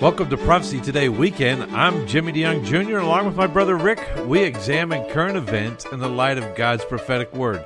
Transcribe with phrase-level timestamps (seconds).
[0.00, 1.76] Welcome to Prophecy Today Weekend.
[1.76, 3.00] I'm Jimmy DeYoung Jr.
[3.00, 7.34] Along with my brother Rick, we examine current events in the light of God's prophetic
[7.34, 7.62] word.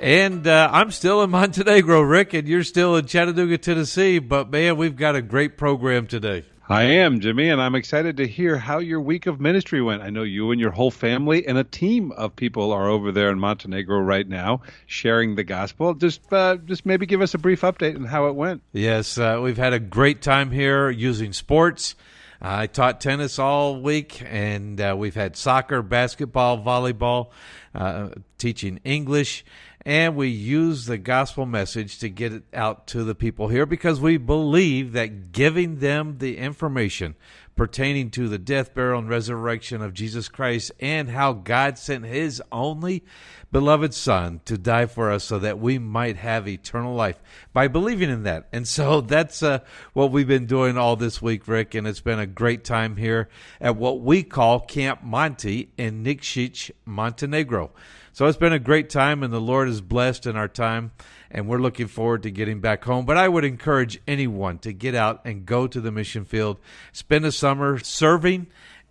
[0.00, 4.18] And uh, I'm still in Montenegro, Rick, and you're still in Chattanooga, Tennessee.
[4.18, 6.46] But man, we've got a great program today.
[6.66, 10.00] I am, Jimmy, and I'm excited to hear how your week of ministry went.
[10.00, 13.30] I know you and your whole family and a team of people are over there
[13.30, 15.92] in Montenegro right now sharing the gospel.
[15.92, 18.62] Just uh, just maybe give us a brief update on how it went.
[18.72, 21.96] Yes, uh, we've had a great time here using sports.
[22.40, 27.28] I taught tennis all week, and uh, we've had soccer, basketball, volleyball,
[27.74, 28.08] uh,
[28.38, 29.44] teaching English
[29.86, 34.00] and we use the gospel message to get it out to the people here because
[34.00, 37.14] we believe that giving them the information
[37.54, 42.42] pertaining to the death, burial, and resurrection of Jesus Christ and how God sent his
[42.50, 43.04] only
[43.52, 48.10] beloved Son to die for us so that we might have eternal life by believing
[48.10, 48.48] in that.
[48.52, 49.60] And so that's uh,
[49.92, 53.28] what we've been doing all this week, Rick, and it's been a great time here
[53.60, 57.70] at what we call Camp Monte in Nikšić, Montenegro.
[58.14, 60.92] So it's been a great time, and the Lord is blessed in our time,
[61.32, 63.06] and we're looking forward to getting back home.
[63.06, 66.60] But I would encourage anyone to get out and go to the mission field,
[66.92, 68.46] spend a summer serving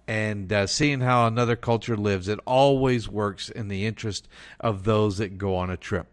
[0.09, 2.27] and uh, seeing how another culture lives.
[2.27, 4.27] It always works in the interest
[4.59, 6.07] of those that go on a trip.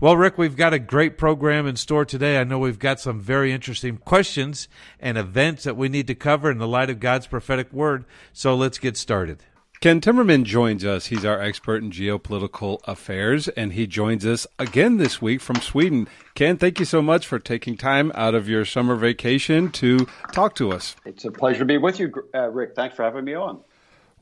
[0.00, 2.40] Well, Rick, we've got a great program in store today.
[2.40, 6.50] I know we've got some very interesting questions and events that we need to cover
[6.50, 8.06] in the light of God's prophetic word.
[8.32, 9.42] So let's get started.
[9.84, 11.08] Ken Timmerman joins us.
[11.08, 16.08] He's our expert in geopolitical affairs, and he joins us again this week from Sweden.
[16.34, 20.54] Ken, thank you so much for taking time out of your summer vacation to talk
[20.54, 20.96] to us.
[21.04, 22.74] It's a pleasure to be with you, uh, Rick.
[22.74, 23.60] Thanks for having me on.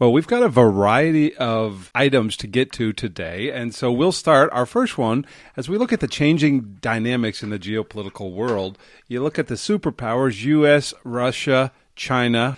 [0.00, 4.50] Well, we've got a variety of items to get to today, and so we'll start
[4.52, 5.24] our first one
[5.56, 8.78] as we look at the changing dynamics in the geopolitical world.
[9.06, 12.56] You look at the superpowers, U.S., Russia, China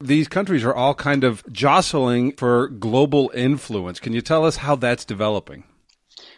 [0.00, 4.00] these countries are all kind of jostling for global influence.
[4.00, 5.64] Can you tell us how that's developing?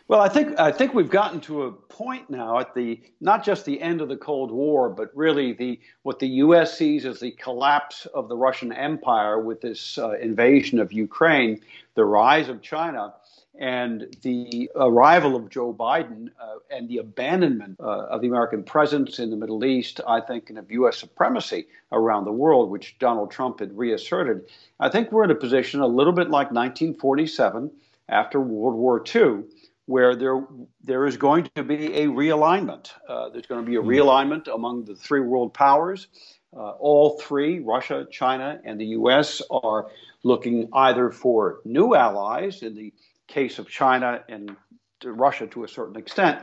[0.08, 3.64] Well, I think I think we've gotten to a point now at the not just
[3.64, 6.78] the end of the Cold War, but really the what the U.S.
[6.78, 11.60] sees as the collapse of the Russian Empire with this uh, invasion of Ukraine,
[11.96, 13.14] the rise of China,
[13.58, 19.18] and the arrival of Joe Biden uh, and the abandonment uh, of the American presence
[19.18, 20.98] in the Middle East, I think, and of U.S.
[20.98, 25.80] supremacy around the world, which Donald Trump had reasserted, I think we're in a position
[25.80, 27.70] a little bit like 1947
[28.08, 29.44] after World War II,
[29.86, 30.44] where there
[30.82, 32.90] there is going to be a realignment.
[33.08, 33.88] Uh, there's going to be a hmm.
[33.88, 36.08] realignment among the three world powers.
[36.56, 39.88] Uh, all three, Russia, China, and the U.S., are
[40.22, 42.92] looking either for new allies in the
[43.26, 44.56] case of China and
[45.04, 46.42] Russia to a certain extent,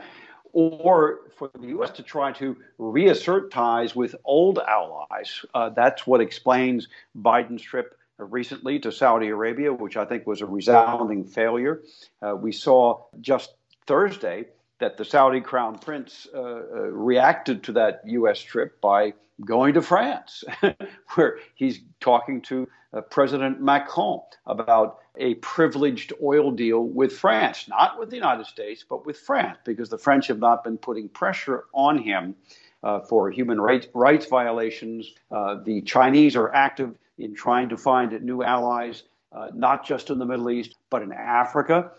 [0.52, 1.90] or for the U.S.
[1.92, 5.44] to try to reassert ties with old allies.
[5.52, 10.46] Uh, that's what explains Biden's trip recently to Saudi Arabia, which I think was a
[10.46, 11.82] resounding failure.
[12.22, 13.54] Uh, we saw just
[13.86, 14.46] Thursday
[14.78, 18.40] that the Saudi crown prince uh, uh reacted to that U.S.
[18.40, 19.14] trip by
[19.44, 20.44] going to France,
[21.14, 27.98] where he's talking to uh, President Macron about a privileged oil deal with France, not
[27.98, 31.64] with the United States, but with France, because the French have not been putting pressure
[31.72, 32.34] on him
[32.82, 35.12] uh, for human rights, rights violations.
[35.30, 40.18] Uh, the Chinese are active in trying to find new allies, uh, not just in
[40.18, 41.92] the Middle East, but in Africa.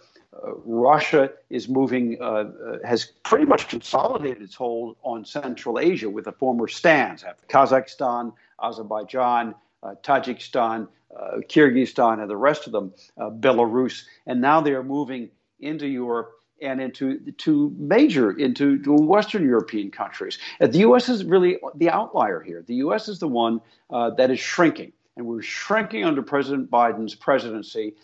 [0.43, 6.25] Russia is moving, uh, uh, has pretty much consolidated its hold on Central Asia with
[6.25, 9.55] the former stands, Kazakhstan, Azerbaijan,
[10.03, 15.29] Tajikistan, uh, Kyrgyzstan and the rest of them, Belarus, and now they are moving
[15.59, 16.31] into Europe
[16.61, 20.37] and into to major into to Western European countries.
[20.59, 21.09] The U.S.
[21.09, 22.63] is really the outlier here.
[22.65, 23.07] The U.S.
[23.07, 27.95] is the one uh, that is shrinking, and we're shrinking under President Biden's presidency.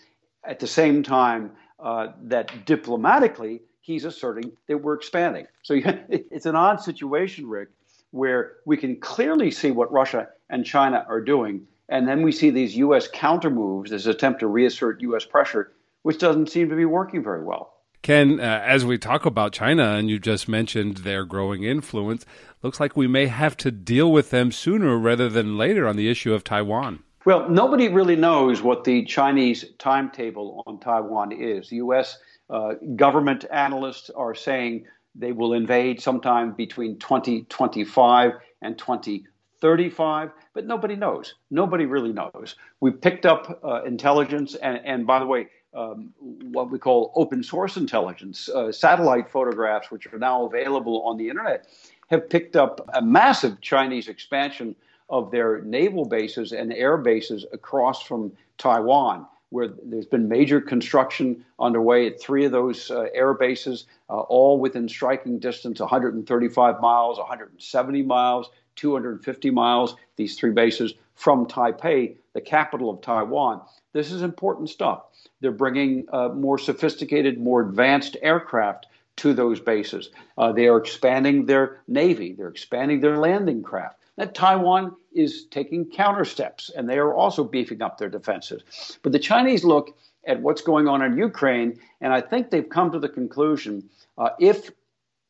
[0.44, 5.48] At the same time, uh, that diplomatically he's asserting that we're expanding.
[5.64, 5.74] So
[6.10, 7.70] it's an odd situation, Rick,
[8.12, 12.50] where we can clearly see what Russia and China are doing, and then we see
[12.50, 13.08] these U.S.
[13.12, 15.26] counter moves, this attempt to reassert U.S.
[15.26, 15.74] pressure,
[16.04, 17.74] which doesn't seem to be working very well.
[18.02, 22.26] Ken, uh, as we talk about China, and you just mentioned their growing influence,
[22.64, 26.10] looks like we may have to deal with them sooner rather than later on the
[26.10, 27.04] issue of Taiwan.
[27.24, 31.72] Well, nobody really knows what the Chinese timetable on Taiwan is.
[31.72, 32.18] U.S.
[32.50, 38.32] Uh, government analysts are saying they will invade sometime between 2025
[38.64, 41.36] and 2035 but nobody knows.
[41.52, 42.56] Nobody really knows.
[42.80, 47.44] We picked up uh, intelligence, and, and by the way, um, what we call open
[47.44, 51.68] source intelligence, uh, satellite photographs, which are now available on the internet,
[52.10, 54.76] have picked up a massive Chinese expansion
[55.12, 61.46] of their naval bases and air bases across from Taiwan, where there's been major construction
[61.60, 67.18] underway at three of those uh, air bases, uh, all within striking distance 135 miles,
[67.20, 73.62] 170 miles, 250 miles, these three bases from Taipei, the capital of Taiwan.
[73.94, 75.04] This is important stuff.
[75.42, 78.88] They're bringing uh, more sophisticated, more advanced aircraft
[79.18, 80.10] to those bases.
[80.38, 82.32] Uh, they are expanding their navy.
[82.32, 83.98] They're expanding their landing craft.
[84.22, 88.62] That Taiwan is taking countersteps, and they are also beefing up their defenses.
[89.02, 89.98] But the Chinese look
[90.28, 93.90] at what's going on in Ukraine, and I think they've come to the conclusion
[94.20, 94.70] uh, if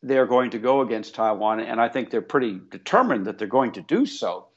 [0.03, 3.71] they're going to go against Taiwan, and I think they're pretty determined that they're going
[3.71, 4.47] to do so,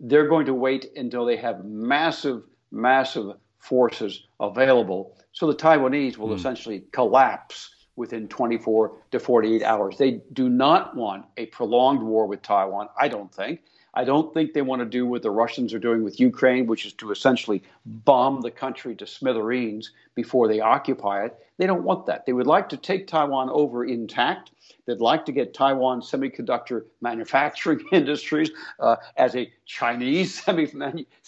[0.00, 5.16] they're going to wait until they have massive, massive forces available.
[5.32, 6.36] So the Taiwanese will mm.
[6.36, 9.96] essentially collapse within 24 to 48 hours.
[9.96, 13.60] They do not want a prolonged war with Taiwan, I don't think.
[13.98, 16.86] I don't think they want to do what the Russians are doing with Ukraine, which
[16.86, 21.36] is to essentially bomb the country to smithereens before they occupy it.
[21.56, 22.24] They don't want that.
[22.24, 24.52] They would like to take Taiwan over intact.
[24.86, 30.68] They'd like to get Taiwan semiconductor manufacturing industries uh, as a Chinese semi-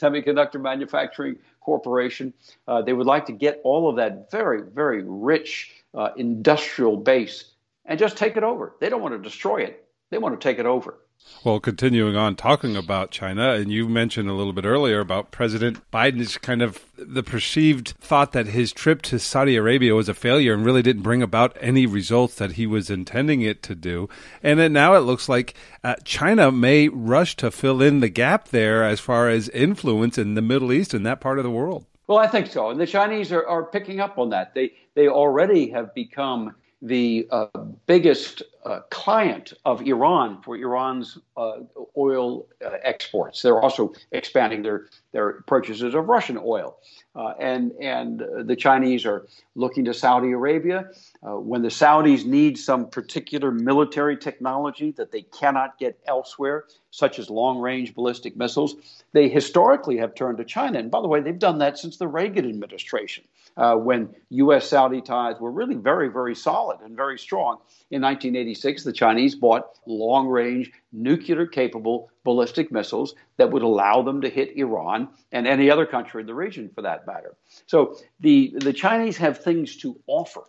[0.01, 2.33] semiconductor manufacturing corporation.
[2.69, 7.47] Uh, they would like to get all of that very, very rich uh, industrial base
[7.87, 8.77] and just take it over.
[8.79, 11.01] They don't want to destroy it, they want to take it over.
[11.43, 15.81] Well, continuing on talking about China, and you mentioned a little bit earlier about President
[15.91, 20.53] Biden's kind of the perceived thought that his trip to Saudi Arabia was a failure
[20.53, 24.07] and really didn't bring about any results that he was intending it to do.
[24.43, 28.85] And now it looks like uh, China may rush to fill in the gap there
[28.85, 31.87] as far as influence in the Middle East and that part of the world.
[32.07, 32.69] Well, I think so.
[32.69, 34.53] And the Chinese are, are picking up on that.
[34.53, 37.47] They, they already have become the uh,
[37.87, 41.59] biggest uh, client of Iran for Iran's uh,
[41.97, 43.43] oil uh, exports.
[43.43, 46.79] They're also expanding their, their purchases of Russian oil.
[47.17, 49.27] Uh, and and the Chinese are
[49.57, 50.91] looking to Saudi Arabia.
[51.27, 57.19] Uh, when the Saudis need some particular military technology that they cannot get elsewhere, such
[57.19, 58.77] as long range ballistic missiles,
[59.13, 60.79] they historically have turned to China.
[60.79, 63.25] And by the way, they've done that since the Reagan administration,
[63.57, 64.69] uh, when U.S.
[64.69, 67.59] Saudi ties were really very, very solid and very strong.
[67.91, 74.21] In 1986, the Chinese bought long range nuclear capable ballistic missiles that would allow them
[74.21, 77.35] to hit Iran and any other country in the region for that matter.
[77.67, 80.43] So the, the Chinese have things to offer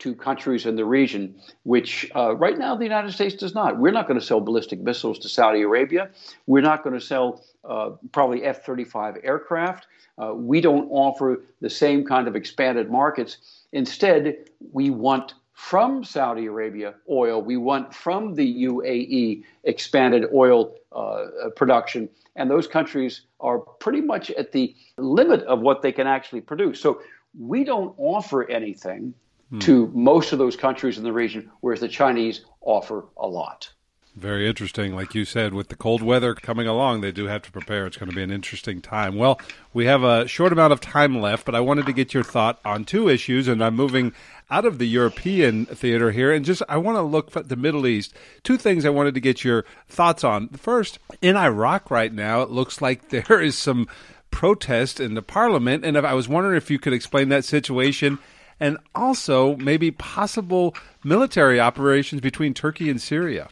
[0.00, 3.78] to countries in the region, which uh, right now the United States does not.
[3.78, 6.10] We're not going to sell ballistic missiles to Saudi Arabia.
[6.46, 9.86] We're not going to sell uh, probably F 35 aircraft.
[10.20, 13.38] Uh, we don't offer the same kind of expanded markets.
[13.72, 17.40] Instead, we want from Saudi Arabia oil.
[17.40, 22.08] We want from the UAE expanded oil uh, production.
[22.36, 26.80] And those countries are pretty much at the limit of what they can actually produce.
[26.80, 27.00] So
[27.38, 29.14] we don't offer anything
[29.50, 29.60] hmm.
[29.60, 33.72] to most of those countries in the region, whereas the Chinese offer a lot.
[34.16, 34.94] Very interesting.
[34.94, 37.84] Like you said, with the cold weather coming along, they do have to prepare.
[37.84, 39.16] It's going to be an interesting time.
[39.16, 39.40] Well,
[39.72, 42.60] we have a short amount of time left, but I wanted to get your thought
[42.64, 44.12] on two issues, and I'm moving
[44.50, 47.88] out of the European theater here, and just I want to look at the Middle
[47.88, 48.14] East.
[48.44, 50.48] Two things I wanted to get your thoughts on.
[50.50, 53.88] First, in Iraq right now, it looks like there is some
[54.30, 58.20] protest in the parliament, and I was wondering if you could explain that situation,
[58.60, 60.72] and also maybe possible
[61.02, 63.48] military operations between Turkey and Syria.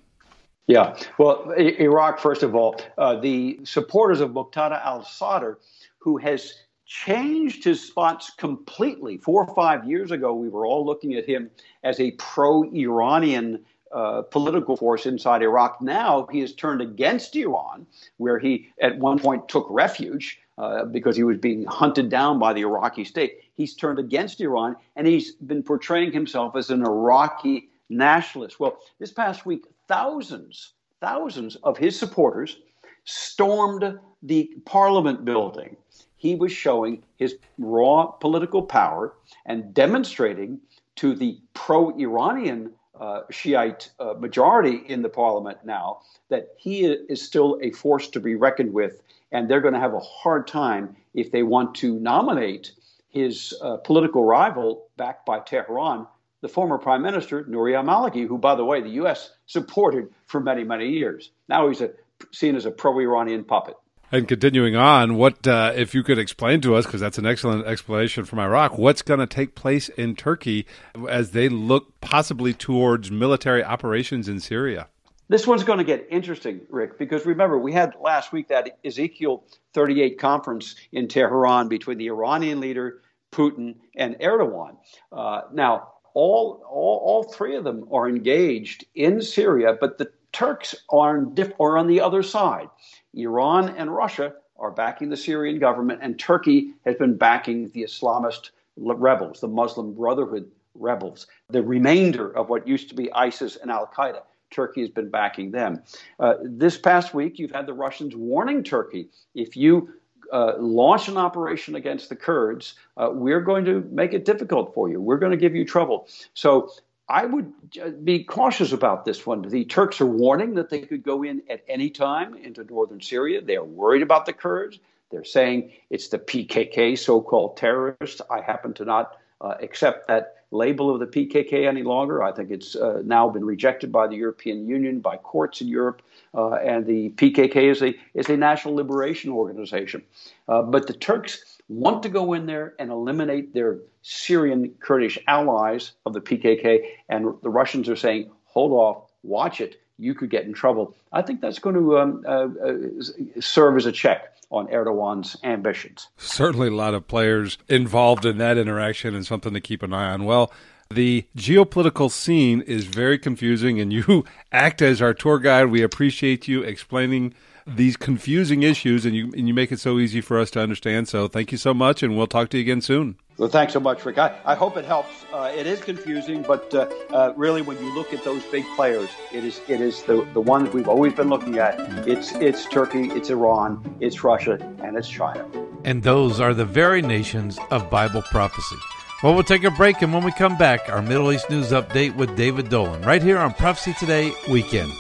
[0.67, 0.97] Yeah.
[1.19, 5.59] Well, Iraq, first of all, uh, the supporters of Muqtada al Sadr,
[5.99, 6.55] who has
[6.87, 9.17] changed his spots completely.
[9.17, 11.51] Four or five years ago, we were all looking at him
[11.83, 15.81] as a pro Iranian uh, political force inside Iraq.
[15.83, 21.17] Now he has turned against Iran, where he at one point took refuge uh, because
[21.17, 23.41] he was being hunted down by the Iraqi state.
[23.55, 28.59] He's turned against Iran and he's been portraying himself as an Iraqi nationalist.
[28.59, 32.59] Well, this past week, thousands, thousands of his supporters
[33.05, 35.77] stormed the parliament building.
[36.17, 40.61] He was showing his raw political power and demonstrating
[40.97, 47.21] to the pro Iranian uh, Shiite uh, majority in the parliament now that he is
[47.21, 50.95] still a force to be reckoned with, and they're going to have a hard time
[51.15, 52.73] if they want to nominate
[53.09, 56.07] his uh, political rival backed by Tehran
[56.43, 59.31] the former Prime Minister, Nouri al Maliki, who, by the way, the U.S.
[59.47, 61.31] supported for many, many years.
[61.49, 61.91] Now he's a,
[62.33, 63.77] seen as a pro Iranian puppet.
[64.11, 67.67] And continuing on, what uh, if you could explain to us, because that's an excellent
[67.67, 70.67] explanation from Iraq, what's going to take place in Turkey
[71.09, 74.89] as they look possibly towards military operations in Syria?
[75.29, 79.45] This one's going to get interesting, Rick, because remember, we had last week that Ezekiel
[79.73, 83.01] 38 conference in Tehran between the Iranian leader,
[83.33, 84.77] Putin, and Erdogan.
[85.11, 90.75] Uh, now, all, all, all three of them are engaged in Syria, but the Turks
[90.91, 92.69] are, diff- are on the other side.
[93.15, 98.51] Iran and Russia are backing the Syrian government, and Turkey has been backing the Islamist
[98.77, 103.91] rebels, the Muslim Brotherhood rebels, the remainder of what used to be ISIS and Al
[103.95, 104.23] Qaeda.
[104.51, 105.83] Turkey has been backing them.
[106.19, 109.91] Uh, this past week, you've had the Russians warning Turkey if you
[110.33, 114.89] uh, launch an operation against the Kurds, uh, we're going to make it difficult for
[114.89, 115.01] you.
[115.01, 116.09] We're going to give you trouble.
[116.35, 116.73] So
[117.09, 119.43] I would uh, be cautious about this one.
[119.43, 123.43] The Turks are warning that they could go in at any time into northern Syria.
[123.43, 124.79] They are worried about the Kurds.
[125.11, 128.23] They're saying it's the PKK, so called terrorists.
[128.31, 132.23] I happen to not uh, accept that label of the PKK any longer.
[132.23, 136.03] I think it's uh, now been rejected by the European Union, by courts in Europe,
[136.35, 140.03] uh, and the PKK is a is a national liberation organization.
[140.49, 145.93] Uh, but the Turks want to go in there and eliminate their Syrian Kurdish allies
[146.07, 149.81] of the PKK, and the Russians are saying, "Hold off, watch it.
[149.99, 153.87] You could get in trouble." I think that's going to um, uh, uh, serve as
[153.87, 156.09] a check on Erdogan's ambitions.
[156.17, 160.13] Certainly, a lot of players involved in that interaction and something to keep an eye
[160.13, 160.25] on.
[160.25, 160.53] Well,
[160.91, 165.67] the geopolitical scene is very confusing, and you act as our tour guide.
[165.67, 167.35] We appreciate you explaining
[167.67, 171.09] these confusing issues, and you and you make it so easy for us to understand.
[171.09, 173.17] So, thank you so much, and we'll talk to you again soon.
[173.39, 174.19] Well, thanks so much, Rick.
[174.19, 175.25] I, I hope it helps.
[175.33, 179.09] Uh, it is confusing, but uh, uh, really, when you look at those big players,
[179.33, 181.79] it is it is the the ones we've always been looking at.
[182.07, 185.49] It's it's Turkey, it's Iran, it's Russia, and it's China.
[185.85, 188.77] And those are the very nations of Bible prophecy.
[189.23, 192.15] Well, we'll take a break, and when we come back, our Middle East news update
[192.17, 194.91] with David Dolan, right here on Prophecy Today Weekend.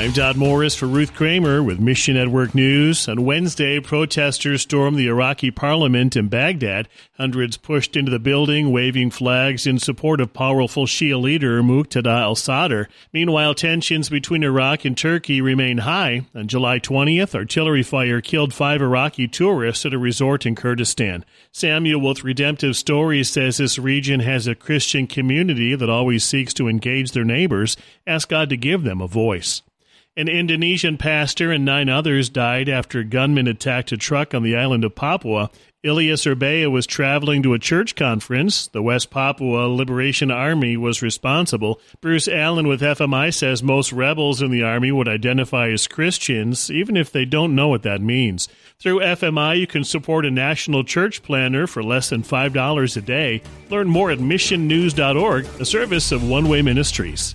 [0.00, 3.06] I'm Todd Morris for Ruth Kramer with Mission Network News.
[3.06, 6.88] On Wednesday, protesters stormed the Iraqi parliament in Baghdad.
[7.18, 12.34] Hundreds pushed into the building, waving flags in support of powerful Shia leader Muqtada al
[12.34, 12.84] Sadr.
[13.12, 16.22] Meanwhile, tensions between Iraq and Turkey remain high.
[16.34, 21.26] On July 20th, artillery fire killed five Iraqi tourists at a resort in Kurdistan.
[21.52, 26.68] Samuel with Redemptive Stories says this region has a Christian community that always seeks to
[26.68, 27.76] engage their neighbors.
[28.06, 29.60] Ask God to give them a voice.
[30.20, 34.84] An Indonesian pastor and nine others died after gunmen attacked a truck on the island
[34.84, 35.48] of Papua.
[35.82, 38.66] Ilyas Urbea was traveling to a church conference.
[38.66, 41.80] The West Papua Liberation Army was responsible.
[42.02, 46.98] Bruce Allen with FMI says most rebels in the Army would identify as Christians, even
[46.98, 48.46] if they don't know what that means.
[48.78, 53.40] Through FMI, you can support a national church planner for less than $5 a day.
[53.70, 57.34] Learn more at missionnews.org, a service of One Way Ministries.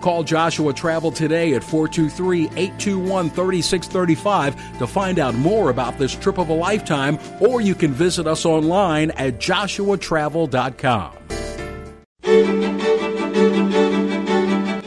[0.00, 6.38] Call Joshua Travel today at 423 821 3635 to find out more about this trip
[6.38, 11.12] of a lifetime, or you can visit us online at joshuatravel.com.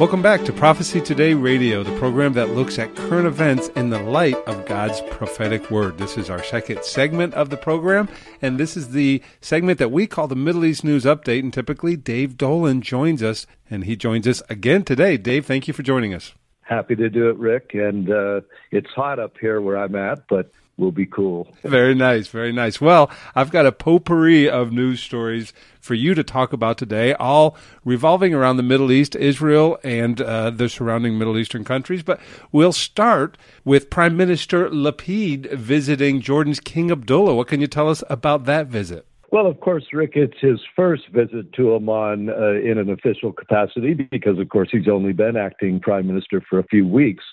[0.03, 4.01] Welcome back to Prophecy Today Radio, the program that looks at current events in the
[4.01, 5.97] light of God's prophetic word.
[5.97, 8.09] This is our second segment of the program,
[8.41, 11.39] and this is the segment that we call the Middle East News Update.
[11.39, 15.15] And typically, Dave Dolan joins us, and he joins us again today.
[15.15, 16.33] Dave, thank you for joining us.
[16.63, 17.71] Happy to do it, Rick.
[17.73, 18.41] And uh,
[18.71, 21.47] it's hot up here where I'm at, but will be cool.
[21.63, 22.81] Very nice, very nice.
[22.81, 27.55] Well, I've got a potpourri of news stories for you to talk about today, all
[27.85, 32.03] revolving around the Middle East, Israel, and uh, the surrounding Middle Eastern countries.
[32.03, 32.19] But
[32.51, 37.35] we'll start with Prime Minister Lapid visiting Jordan's King Abdullah.
[37.35, 39.05] What can you tell us about that visit?
[39.31, 43.95] Well, of course, Rick, it's his first visit to Amman uh, in an official capacity
[43.95, 47.23] because, of course, he's only been acting prime minister for a few weeks.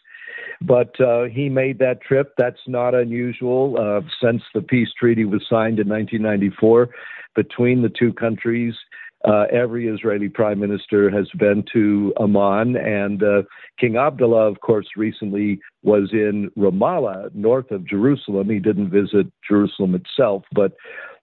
[0.60, 2.34] But uh, he made that trip.
[2.36, 6.90] That's not unusual uh, since the peace treaty was signed in 1994
[7.34, 8.74] between the two countries.
[9.22, 13.42] Uh, every Israeli prime minister has been to Amman, and uh,
[13.78, 18.48] King Abdullah, of course, recently was in Ramallah, north of Jerusalem.
[18.48, 20.72] He didn't visit Jerusalem itself, but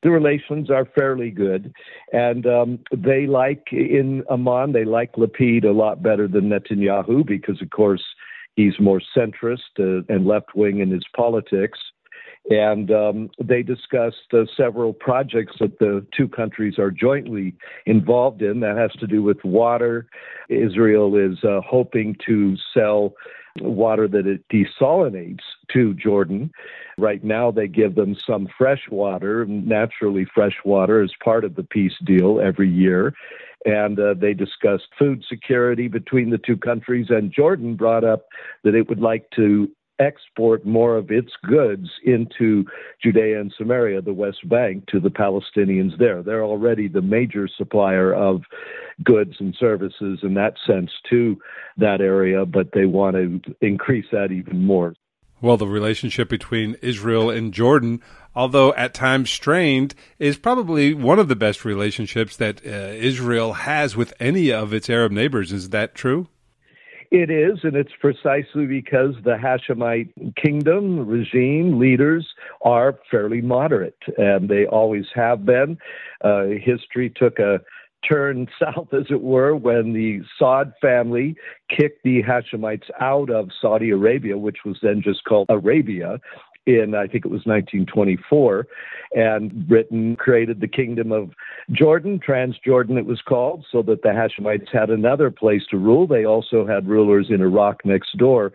[0.04, 1.74] the relations are fairly good.
[2.14, 7.64] And um, they like in Amman, they like Lapid a lot better than Netanyahu because,
[7.64, 8.04] of course,
[8.58, 11.80] he's more centrist uh, and left wing in his politics
[12.50, 17.54] and um, they discussed uh, several projects that the two countries are jointly
[17.86, 18.62] involved in.
[18.62, 20.08] That has to do with water.
[20.50, 23.14] Israel is uh, hoping to sell
[23.62, 26.52] water that it desalinates to Jordan.
[26.98, 31.64] Right now, they give them some fresh water, naturally fresh water, as part of the
[31.64, 33.14] peace deal every year.
[33.66, 37.08] And uh, they discussed food security between the two countries.
[37.10, 38.26] And Jordan brought up
[38.64, 42.66] that it would like to export more of its goods into
[43.04, 46.22] Judea and Samaria, the West Bank, to the Palestinians there.
[46.24, 48.42] They're already the major supplier of
[49.04, 51.38] goods and services in that sense to
[51.78, 54.94] that area, but they want to increase that even more.
[55.40, 58.02] Well, the relationship between Israel and Jordan,
[58.36, 63.96] although at times strained, is probably one of the best relationships that uh, Israel has
[63.96, 65.52] with any of its Arab neighbors.
[65.52, 66.28] Is that true?
[67.10, 72.28] It is, and it's precisely because the Hashemite kingdom, regime, leaders
[72.64, 75.78] are fairly moderate, and they always have been.
[76.22, 77.62] Uh, history took a
[78.08, 81.36] turn south, as it were, when the Saud family
[81.70, 86.20] kicked the Hashemites out of Saudi Arabia, which was then just called Arabia,
[86.68, 88.68] in, I think it was 1924.
[89.14, 91.32] And Britain created the Kingdom of
[91.72, 96.06] Jordan, Transjordan it was called, so that the Hashemites had another place to rule.
[96.08, 98.52] They also had rulers in Iraq next door.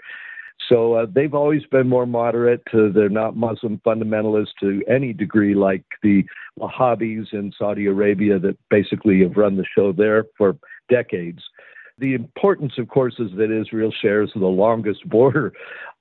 [0.68, 2.62] So uh, they've always been more moderate.
[2.72, 6.24] Uh, they're not Muslim fundamentalists to any degree like the
[6.58, 10.56] Wahhabis in Saudi Arabia that basically have run the show there for
[10.88, 11.42] decades.
[12.02, 15.52] The importance, of course, is that Israel shares the longest border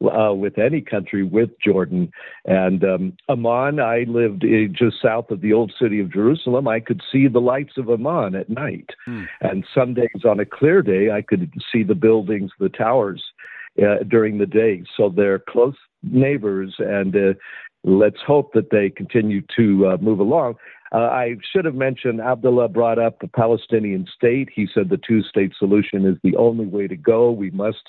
[0.03, 2.11] uh, with any country with Jordan.
[2.43, 6.67] And um, Amman, I lived just south of the old city of Jerusalem.
[6.67, 8.89] I could see the lights of Amman at night.
[9.05, 9.25] Hmm.
[9.41, 13.23] And some days on a clear day, I could see the buildings, the towers
[13.79, 14.83] uh, during the day.
[14.97, 17.33] So they're close neighbors, and uh,
[17.83, 20.55] let's hope that they continue to uh, move along.
[20.93, 24.49] Uh, I should have mentioned Abdullah brought up the Palestinian state.
[24.53, 27.31] He said the two state solution is the only way to go.
[27.31, 27.83] We must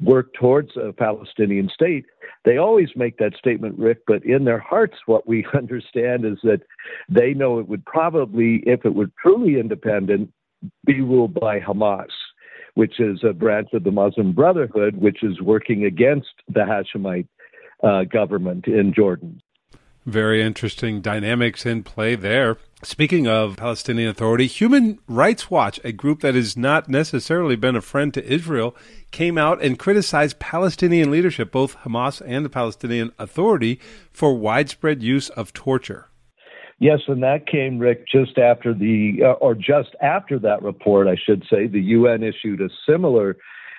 [0.00, 2.06] work towards a Palestinian state.
[2.44, 6.62] They always make that statement, Rick, but in their hearts, what we understand is that
[7.08, 10.32] they know it would probably, if it were truly independent,
[10.86, 12.08] be ruled by Hamas
[12.78, 17.26] which is a branch of the Muslim Brotherhood, which is working against the Hashemite
[17.82, 19.42] uh, government in Jordan.
[20.08, 22.56] Very interesting dynamics in play there.
[22.82, 27.82] Speaking of Palestinian Authority, Human Rights Watch, a group that has not necessarily been a
[27.82, 28.74] friend to Israel,
[29.10, 33.78] came out and criticized Palestinian leadership, both Hamas and the Palestinian Authority,
[34.10, 36.08] for widespread use of torture.
[36.78, 41.16] Yes, and that came, Rick, just after the, uh, or just after that report, I
[41.16, 43.36] should say, the UN issued a similar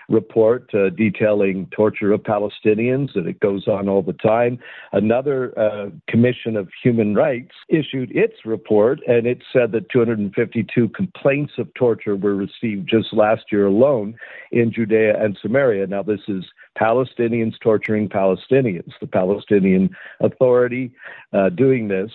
[0.10, 4.60] report uh, detailing torture of Palestinians, and it goes on all the time.
[4.92, 11.54] Another uh, Commission of Human Rights issued its report, and it said that 252 complaints
[11.58, 14.16] of torture were received just last year alone
[14.52, 15.88] in Judea and Samaria.
[15.88, 16.44] Now, this is
[16.78, 18.92] Palestinians torturing Palestinians.
[19.00, 20.92] The Palestinian Authority
[21.34, 22.12] uh, doing this.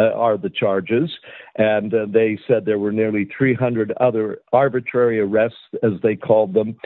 [0.00, 1.10] Uh, are the charges.
[1.56, 6.76] And uh, they said there were nearly 300 other arbitrary arrests, as they called them,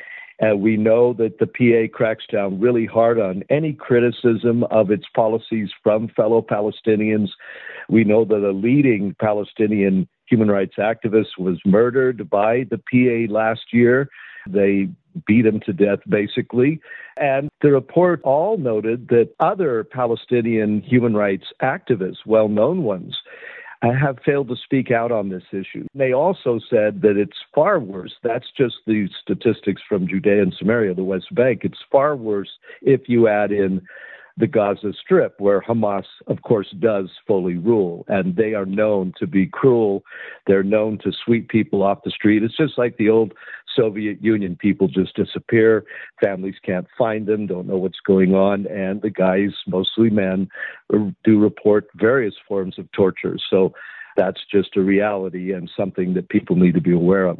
[0.42, 5.04] and we know that the PA cracks down really hard on any criticism of its
[5.14, 7.28] policies from fellow Palestinians.
[7.88, 13.72] We know that a leading Palestinian human rights activist was murdered by the PA last
[13.72, 14.08] year.
[14.48, 14.88] They
[15.26, 16.80] beat him to death, basically.
[17.16, 23.16] And the report all noted that other Palestinian human rights activists, well known ones,
[23.90, 25.86] have failed to speak out on this issue.
[25.94, 28.14] They also said that it's far worse.
[28.22, 31.62] That's just the statistics from Judea and Samaria, the West Bank.
[31.64, 32.50] It's far worse
[32.82, 33.82] if you add in
[34.38, 38.04] the Gaza Strip, where Hamas, of course, does fully rule.
[38.08, 40.04] And they are known to be cruel.
[40.46, 42.42] They're known to sweep people off the street.
[42.42, 43.34] It's just like the old
[43.76, 44.56] Soviet Union.
[44.56, 45.84] People just disappear.
[46.22, 48.66] Families can't find them, don't know what's going on.
[48.66, 50.48] And the guys, mostly men,
[50.90, 53.38] do report various forms of torture.
[53.50, 53.74] So
[54.16, 57.38] that's just a reality and something that people need to be aware of.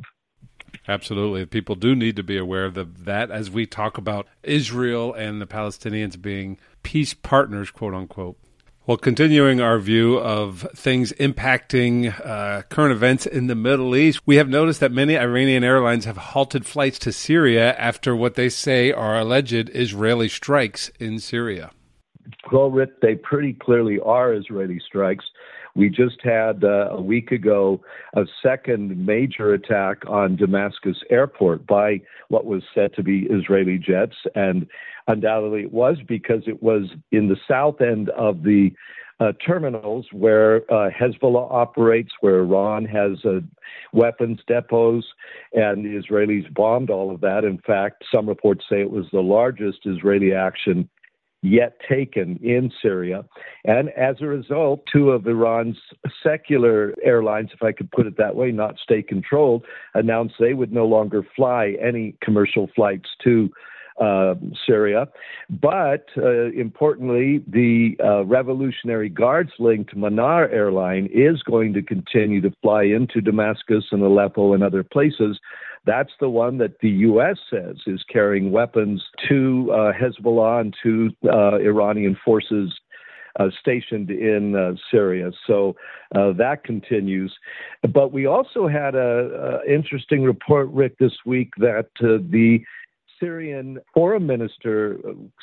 [0.88, 1.45] Absolutely.
[1.47, 5.47] People do need to be aware of that as we talk about Israel and the
[5.47, 8.38] Palestinians being peace partners, quote unquote.
[8.85, 14.38] Well, continuing our view of things impacting uh, current events in the Middle East, we
[14.38, 18.90] have noticed that many Iranian airlines have halted flights to Syria after what they say
[18.90, 21.71] are alleged Israeli strikes in Syria.
[22.51, 25.25] Well, Rick, they pretty clearly are Israeli strikes.
[25.75, 27.81] We just had uh, a week ago
[28.15, 34.17] a second major attack on Damascus airport by what was said to be Israeli jets.
[34.35, 34.67] And
[35.09, 38.73] undoubtedly it was because it was in the south end of the
[39.21, 43.41] uh, terminals where uh, Hezbollah operates, where Iran has uh,
[43.93, 45.05] weapons depots,
[45.53, 47.45] and the Israelis bombed all of that.
[47.45, 50.89] In fact, some reports say it was the largest Israeli action
[51.43, 53.25] yet taken in Syria.
[53.65, 55.77] And as a result, two of Iran's
[56.23, 60.73] secular airlines, if I could put it that way, not state controlled, announced they would
[60.73, 63.51] no longer fly any commercial flights to
[64.01, 64.35] uh,
[64.67, 65.07] Syria.
[65.51, 72.53] But uh, importantly, the uh, Revolutionary Guards linked Mahan airline is going to continue to
[72.63, 75.39] fly into Damascus and Aleppo and other places
[75.85, 77.37] that's the one that the U.S.
[77.51, 82.73] says is carrying weapons to uh, Hezbollah and to uh, Iranian forces
[83.38, 85.31] uh, stationed in uh, Syria.
[85.47, 85.75] So
[86.14, 87.35] uh, that continues.
[87.92, 92.61] But we also had a, a interesting report, Rick, this week that uh, the
[93.18, 94.99] Syrian foreign minister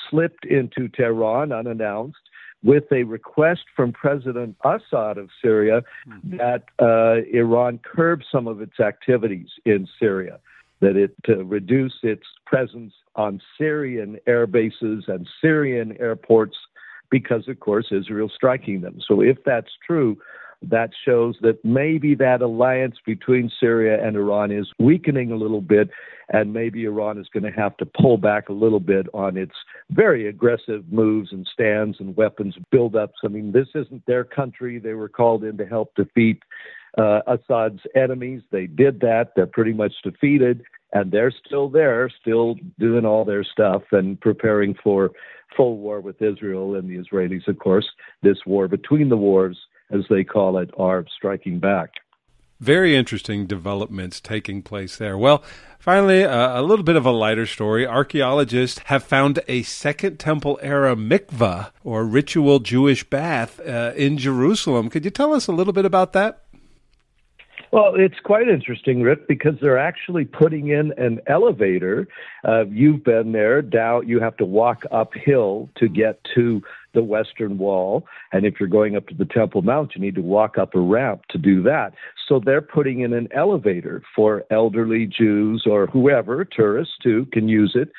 [0.10, 2.20] slipped into Tehran unannounced
[2.64, 6.38] with a request from President Assad of Syria hmm.
[6.38, 10.40] that uh, Iran curb some of its activities in Syria,
[10.82, 16.58] that it uh, reduce its presence on Syrian air bases and Syrian airports,
[17.10, 19.00] because, of course, Israel's striking them.
[19.08, 20.18] So, if that's true,
[20.62, 25.90] that shows that maybe that alliance between Syria and Iran is weakening a little bit,
[26.30, 29.54] and maybe Iran is going to have to pull back a little bit on its
[29.92, 33.14] very aggressive moves and stands and weapons buildups.
[33.24, 34.80] I mean, this isn't their country.
[34.80, 36.44] They were called in to help defeat
[36.98, 38.42] uh, Assad's enemies.
[38.52, 39.32] They did that.
[39.36, 44.76] They're pretty much defeated, and they're still there, still doing all their stuff and preparing
[44.84, 45.12] for
[45.56, 47.88] full war with Israel and the Israelis, of course.
[48.22, 49.58] This war between the wars
[49.92, 51.92] as they call it, are striking back.
[52.60, 55.18] Very interesting developments taking place there.
[55.18, 55.42] Well,
[55.80, 57.88] finally, uh, a little bit of a lighter story.
[57.88, 64.90] Archaeologists have found a Second Temple era mikvah, or ritual Jewish bath, uh, in Jerusalem.
[64.90, 66.42] Could you tell us a little bit about that?
[67.72, 72.08] Well, it's quite interesting, Rick, because they're actually putting in an elevator.
[72.44, 73.62] Uh, you've been there.
[73.62, 78.70] Down, you have to walk uphill to get to the western wall, and if you're
[78.70, 81.62] going up to the Temple Mount, you need to walk up a ramp to do
[81.64, 81.94] that.
[82.28, 87.74] So they're putting in an elevator for elderly Jews or whoever, tourists too, can use
[87.76, 87.92] it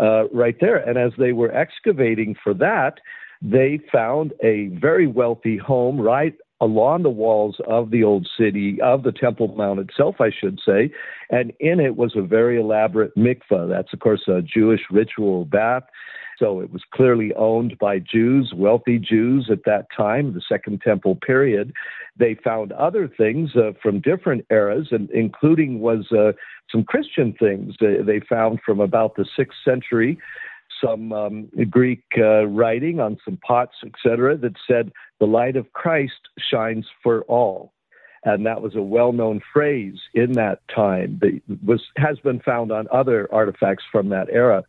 [0.00, 0.76] uh, right there.
[0.76, 2.94] And as they were excavating for that,
[3.40, 9.02] they found a very wealthy home right along the walls of the old city, of
[9.02, 10.92] the Temple Mount itself, I should say.
[11.28, 13.68] And in it was a very elaborate mikvah.
[13.68, 15.82] That's, of course, a Jewish ritual bath.
[16.38, 21.16] So it was clearly owned by Jews, wealthy Jews at that time, the Second Temple
[21.16, 21.72] period.
[22.16, 26.32] They found other things uh, from different eras, and including was uh,
[26.70, 30.18] some Christian things they found from about the sixth century
[30.82, 36.28] some um, Greek uh, writing on some pots, etc., that said, The light of Christ
[36.38, 37.72] shines for all.
[38.24, 42.70] And that was a well known phrase in that time that was, has been found
[42.70, 44.64] on other artifacts from that era.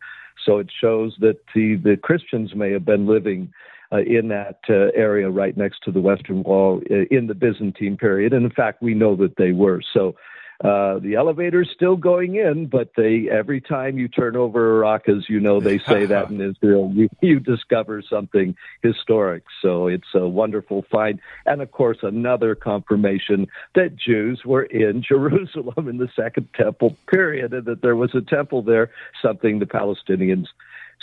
[0.45, 3.53] So it shows that the, the Christians may have been living
[3.91, 7.97] uh, in that uh, area right next to the Western Wall uh, in the Byzantine
[7.97, 8.33] period.
[8.33, 9.81] And in fact, we know that they were.
[9.93, 10.15] So
[10.63, 15.09] uh, the elevator's still going in, but they every time you turn over a rock,
[15.09, 19.43] as you know, they say that in Israel, you, you discover something historic.
[19.61, 25.89] So it's a wonderful find, and of course, another confirmation that Jews were in Jerusalem
[25.89, 28.89] in the Second Temple period, and that there was a temple there,
[29.21, 30.47] something the Palestinians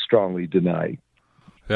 [0.02, 0.96] strongly deny.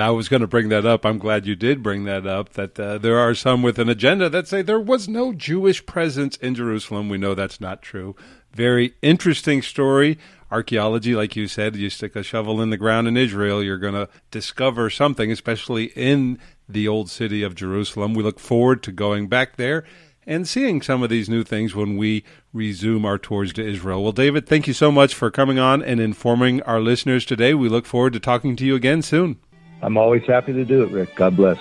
[0.03, 1.05] I was going to bring that up.
[1.05, 2.55] I'm glad you did bring that up.
[2.55, 6.37] That uh, there are some with an agenda that say there was no Jewish presence
[6.37, 7.09] in Jerusalem.
[7.09, 8.17] We know that's not true.
[8.53, 10.19] Very interesting story.
[10.51, 13.95] Archaeology, like you said, you stick a shovel in the ground in Israel, you're going
[13.95, 18.15] to discover something, especially in the old city of Jerusalem.
[18.15, 19.85] We look forward to going back there
[20.27, 24.03] and seeing some of these new things when we resume our tours to Israel.
[24.03, 27.55] Well, David, thank you so much for coming on and informing our listeners today.
[27.55, 29.39] We look forward to talking to you again soon.
[29.85, 31.15] I'm always happy to do it, Rick.
[31.15, 31.59] God bless.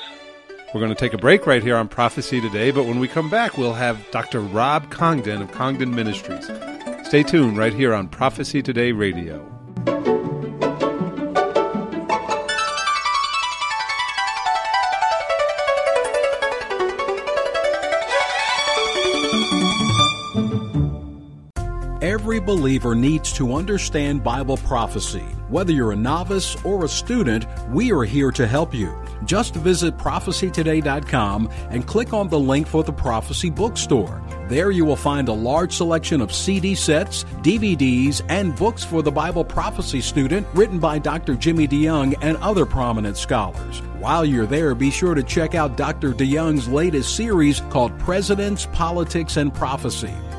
[0.73, 3.29] We're going to take a break right here on Prophecy Today, but when we come
[3.29, 4.39] back, we'll have Dr.
[4.39, 6.49] Rob Congdon of Congdon Ministries.
[7.05, 9.45] Stay tuned right here on Prophecy Today Radio.
[22.45, 25.25] Believer needs to understand Bible prophecy.
[25.49, 28.93] Whether you're a novice or a student, we are here to help you.
[29.25, 34.21] Just visit prophecytoday.com and click on the link for the Prophecy Bookstore.
[34.47, 39.11] There you will find a large selection of CD sets, DVDs, and books for the
[39.11, 41.35] Bible prophecy student written by Dr.
[41.35, 43.81] Jimmy DeYoung and other prominent scholars.
[43.99, 46.11] While you're there, be sure to check out Dr.
[46.11, 50.13] DeYoung's latest series called Presidents, Politics, and Prophecy.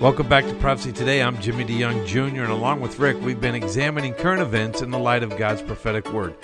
[0.00, 1.20] Welcome back to Prophecy Today.
[1.20, 4.98] I'm Jimmy DeYoung Jr., and along with Rick, we've been examining current events in the
[4.98, 6.36] light of God's prophetic word.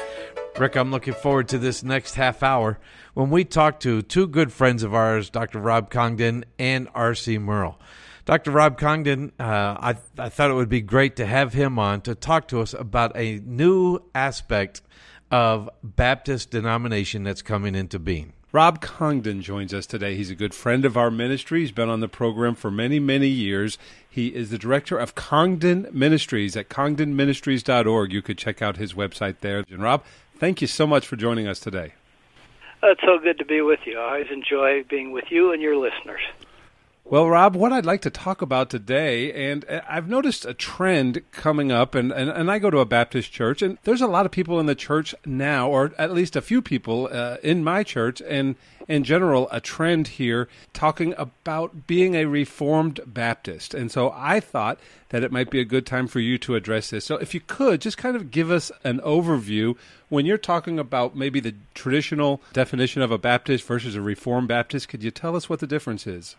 [0.59, 2.81] Rick, I'm looking forward to this next half hour
[3.15, 5.61] when we talk to two good friends of ours, Dr.
[5.61, 7.39] Rob Congdon and R.C.
[7.39, 7.79] Merle.
[8.25, 8.51] Dr.
[8.51, 12.17] Rob Congdon, uh, I, I thought it would be great to have him on to
[12.17, 14.83] talk to us about a new aspect
[15.31, 18.33] of Baptist denomination that's coming into being.
[18.55, 20.15] Rob Congdon joins us today.
[20.15, 21.63] He's a good friend of our ministry.
[21.63, 23.79] He's been on the program for many, many years.
[24.09, 28.13] He is the director of Congdon Ministries at congdonministries.org.
[28.13, 29.65] You could check out his website there.
[29.69, 30.05] And Rob,
[30.39, 31.95] thank you so much for joining us today.
[32.81, 33.99] It's so good to be with you.
[33.99, 36.23] I always enjoy being with you and your listeners.
[37.07, 41.21] Well, Rob, what I'd like to talk about today, and uh, I've noticed a trend
[41.33, 44.25] coming up, and, and, and I go to a Baptist church, and there's a lot
[44.25, 47.83] of people in the church now, or at least a few people uh, in my
[47.83, 48.57] church, and
[48.89, 53.75] in general, a trend here talking about being a Reformed Baptist.
[53.75, 56.89] And so I thought that it might be a good time for you to address
[56.89, 57.05] this.
[57.05, 59.77] So if you could, just kind of give us an overview
[60.09, 64.89] when you're talking about maybe the traditional definition of a Baptist versus a Reformed Baptist,
[64.89, 66.37] could you tell us what the difference is?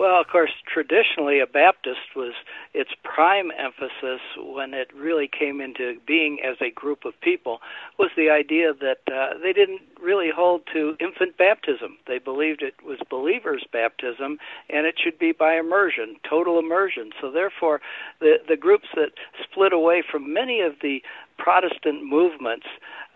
[0.00, 2.32] Well, of course, traditionally a Baptist was
[2.72, 7.60] its prime emphasis when it really came into being as a group of people
[7.98, 11.98] was the idea that uh, they didn't really hold to infant baptism.
[12.06, 14.38] They believed it was believers' baptism
[14.70, 17.10] and it should be by immersion, total immersion.
[17.20, 17.82] So therefore,
[18.20, 19.10] the the groups that
[19.44, 21.02] split away from many of the
[21.40, 22.66] Protestant movements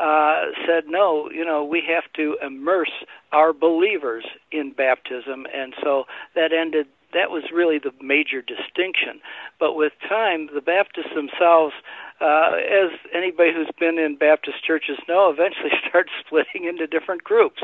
[0.01, 6.05] uh, said, no, you know, we have to immerse our believers in baptism, and so
[6.35, 6.87] that ended.
[7.13, 9.21] That was really the major distinction.
[9.61, 11.73] But with time, the Baptists themselves,
[12.21, 17.63] uh, as anybody who's been in Baptist churches know, eventually start splitting into different groups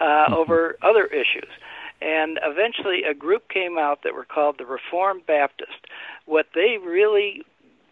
[0.00, 0.34] uh, mm-hmm.
[0.34, 1.50] over other issues.
[2.00, 5.86] And eventually, a group came out that were called the Reformed Baptist.
[6.26, 7.44] What they really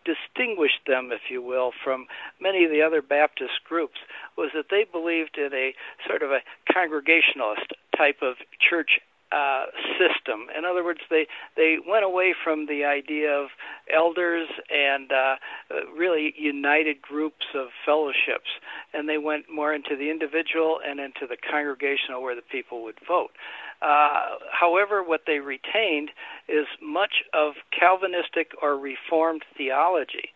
[0.07, 2.07] distinguished them, if you will, from
[2.41, 3.99] many of the other Baptist groups
[4.39, 5.75] was that they believed in a
[6.07, 6.41] sort of a
[6.73, 9.01] congregationalist type of church
[9.33, 9.65] uh,
[9.99, 10.47] system.
[10.57, 13.49] In other words, they they went away from the idea of
[13.93, 15.35] elders and uh,
[15.97, 18.49] really united groups of fellowships,
[18.95, 22.99] and they went more into the individual and into the congregational where the people would
[23.07, 23.33] vote.
[23.83, 26.11] Uh, however, what they retained
[26.49, 30.31] is much of Calvinistic or Reformed theology.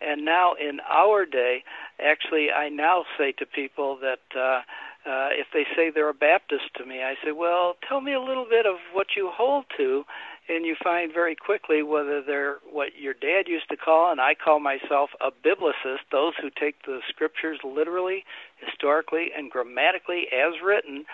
[0.00, 1.62] And now in our day,
[2.02, 4.62] actually, I now say to people that uh,
[5.06, 8.20] uh, if they say they're a Baptist to me, I say, well, tell me a
[8.20, 10.04] little bit of what you hold to,
[10.48, 14.34] and you find very quickly whether they're what your dad used to call, and I
[14.34, 18.24] call myself a biblicist, those who take the scriptures literally,
[18.56, 21.04] historically, and grammatically as written,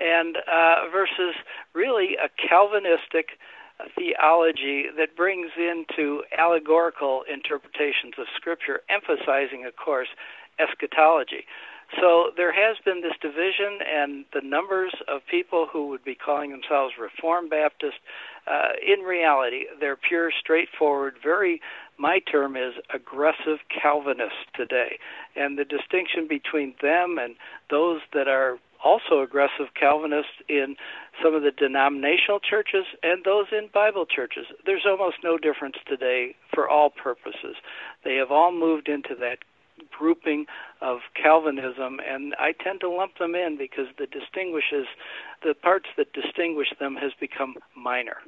[0.00, 1.34] and uh, versus
[1.74, 3.38] really a Calvinistic
[3.96, 10.08] theology that brings into allegorical interpretations of Scripture, emphasizing, of course,
[10.58, 11.44] eschatology.
[12.00, 16.50] So there has been this division, and the numbers of people who would be calling
[16.50, 17.96] themselves Reformed Baptist,
[18.46, 21.60] uh, in reality, they're pure, straightforward, very,
[21.98, 24.98] my term is aggressive Calvinists today.
[25.34, 27.34] And the distinction between them and
[27.70, 30.76] those that are also aggressive Calvinists in
[31.22, 34.46] some of the denominational churches and those in Bible churches.
[34.66, 37.56] There's almost no difference today for all purposes.
[38.04, 39.38] They have all moved into that
[39.90, 40.46] grouping
[40.80, 44.86] of Calvinism, and I tend to lump them in because the distinguishes
[45.42, 48.18] the parts that distinguish them has become minor.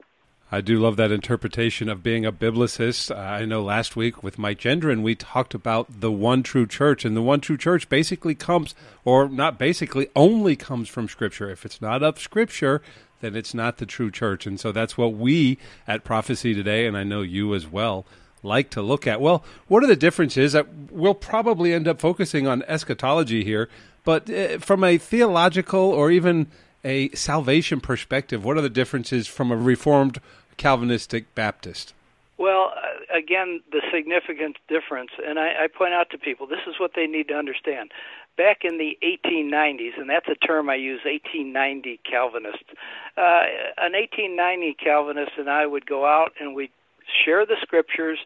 [0.54, 3.10] I do love that interpretation of being a biblicist.
[3.10, 7.06] Uh, I know last week with Mike Gendron, we talked about the one true church,
[7.06, 11.48] and the one true church basically comes, or not basically, only comes from Scripture.
[11.48, 12.82] If it's not of Scripture,
[13.22, 14.46] then it's not the true church.
[14.46, 15.56] And so that's what we
[15.88, 18.04] at Prophecy Today, and I know you as well,
[18.42, 19.22] like to look at.
[19.22, 20.54] Well, what are the differences?
[20.54, 23.70] Uh, we'll probably end up focusing on eschatology here,
[24.04, 26.48] but uh, from a theological or even
[26.84, 30.18] a salvation perspective, what are the differences from a Reformed
[30.56, 31.94] Calvinistic Baptist?
[32.38, 36.74] Well, uh, again, the significant difference, and I, I point out to people, this is
[36.80, 37.92] what they need to understand.
[38.36, 42.64] Back in the 1890s, and that's a term I use, 1890 Calvinist.
[43.16, 43.44] Uh,
[43.76, 46.72] an 1890 Calvinist and I would go out and we'd
[47.24, 48.18] share the scriptures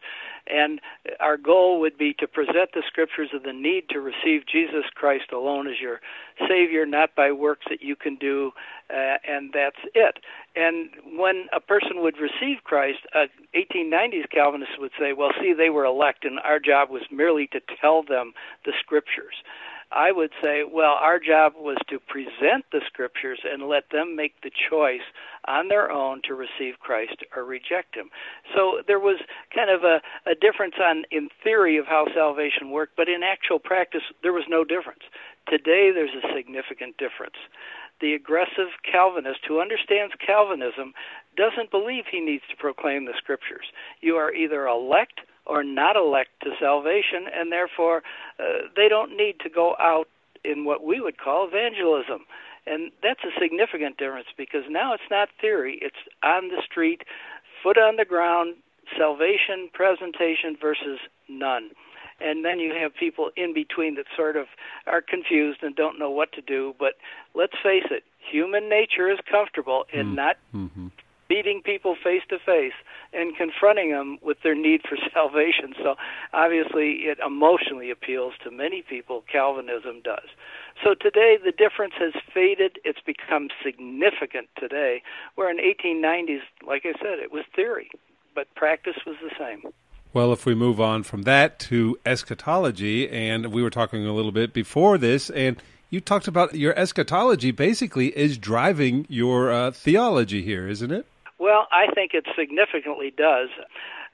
[0.49, 0.79] and
[1.19, 5.31] our goal would be to present the scriptures of the need to receive Jesus Christ
[5.31, 6.01] alone as your
[6.47, 8.51] Savior, not by works that you can do,
[8.89, 10.19] uh, and that's it.
[10.55, 15.69] And when a person would receive Christ, uh, 1890s Calvinists would say, well, see, they
[15.69, 18.33] were elect, and our job was merely to tell them
[18.65, 19.35] the scriptures.
[19.91, 24.33] I would say, well, our job was to present the scriptures and let them make
[24.41, 25.05] the choice
[25.45, 28.09] on their own to receive Christ or reject him.
[28.53, 29.19] So there was
[29.55, 33.59] kind of a, a difference on in theory of how salvation worked, but in actual
[33.59, 35.03] practice there was no difference.
[35.47, 37.37] Today there's a significant difference.
[38.01, 40.93] The aggressive Calvinist who understands Calvinism
[41.35, 43.65] doesn't believe he needs to proclaim the scriptures.
[44.01, 48.03] You are either elect or not elect to salvation, and therefore
[48.39, 50.07] uh, they don't need to go out
[50.43, 52.25] in what we would call evangelism.
[52.65, 57.03] And that's a significant difference because now it's not theory, it's on the street,
[57.63, 58.55] foot on the ground,
[58.97, 61.71] salvation presentation versus none.
[62.19, 64.47] And then you have people in between that sort of
[64.87, 66.73] are confused and don't know what to do.
[66.79, 66.93] But
[67.35, 70.15] let's face it, human nature is comfortable in mm.
[70.15, 70.37] not
[71.27, 72.73] beating people face to face
[73.13, 75.73] and confronting them with their need for salvation.
[75.81, 75.95] So
[76.33, 79.23] obviously, it emotionally appeals to many people.
[79.31, 80.29] Calvinism does.
[80.83, 82.79] So today, the difference has faded.
[82.83, 85.01] It's become significant today,
[85.35, 87.89] where in 1890s, like I said, it was theory,
[88.35, 89.71] but practice was the same.
[90.13, 94.31] Well, if we move on from that to eschatology, and we were talking a little
[94.31, 100.41] bit before this, and you talked about your eschatology basically is driving your uh, theology
[100.41, 101.05] here, isn't it?
[101.39, 103.49] Well, I think it significantly does.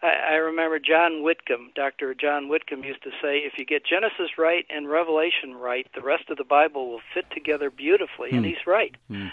[0.01, 2.13] I, I remember John Whitcomb, Dr.
[2.13, 6.29] John Whitcomb, used to say, if you get Genesis right and Revelation right, the rest
[6.29, 8.29] of the Bible will fit together beautifully.
[8.31, 8.37] Mm.
[8.37, 8.49] And hmm.
[8.49, 8.95] he's right.
[9.09, 9.31] Mm.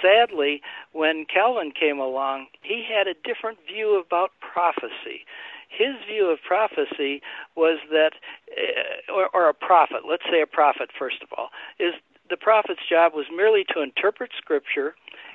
[0.00, 0.62] Sadly,
[0.92, 5.24] when Calvin came along, he had a different view about prophecy
[5.68, 7.20] his view of prophecy
[7.54, 8.12] was that,
[8.56, 11.92] uh, or, or, a prophet, let's say a prophet first of all, is
[12.30, 14.94] the prophet's job was merely to interpret scripture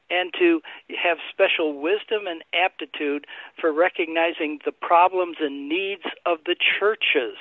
[0.10, 0.62] and to
[1.02, 3.26] have special wisdom and aptitude
[3.60, 7.38] for recognizing the problems and needs of the churches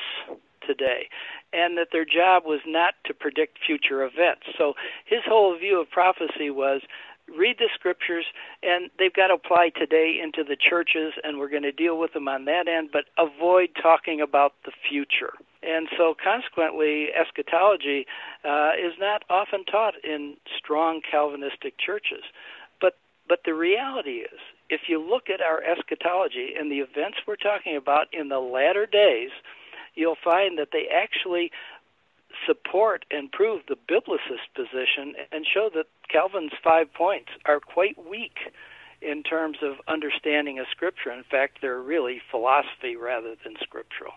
[0.66, 1.09] today
[1.53, 4.46] and that their job was not to predict future events.
[4.57, 6.83] So his whole view of prophecy was
[7.37, 8.27] read the scriptures
[8.62, 12.12] and they've got to apply today into the churches and we're going to deal with
[12.12, 18.07] them on that end but avoid talking about the future and so consequently eschatology
[18.44, 22.25] uh, is not often taught in strong calvinistic churches
[22.81, 22.96] but
[23.29, 27.77] but the reality is if you look at our eschatology and the events we're talking
[27.77, 29.31] about in the latter days
[29.94, 31.51] you'll find that they actually
[32.46, 38.38] support and prove the biblicist position and show that Calvin's five points are quite weak
[39.01, 41.11] in terms of understanding of Scripture.
[41.11, 44.12] In fact, they're really philosophy rather than scriptural.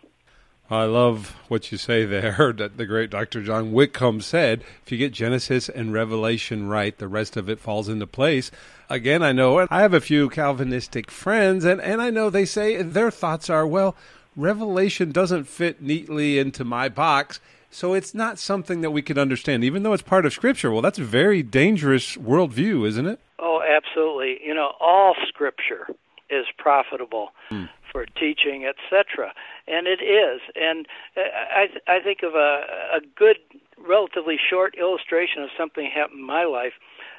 [0.70, 2.54] I love what you say there.
[2.56, 3.44] That the great Dr.
[3.44, 7.90] John Whitcomb said, if you get Genesis and Revelation right, the rest of it falls
[7.90, 8.50] into place.
[8.90, 12.82] Again, I know I have a few Calvinistic friends, and, and I know they say
[12.82, 13.96] their thoughts are, well,
[14.36, 17.40] Revelation doesn't fit neatly into my box.
[17.70, 20.72] So it's not something that we could understand, even though it's part of Scripture.
[20.72, 23.20] Well, that's a very dangerous worldview, isn't it?
[23.38, 24.40] Oh, absolutely.
[24.46, 25.88] You know, all Scripture
[26.30, 27.70] is profitable mm.
[27.96, 29.32] For teaching, etc.
[29.70, 30.42] And it is.
[30.54, 32.60] And I, I think of a,
[32.92, 33.38] a good,
[33.80, 36.74] relatively short illustration of something happened in my life.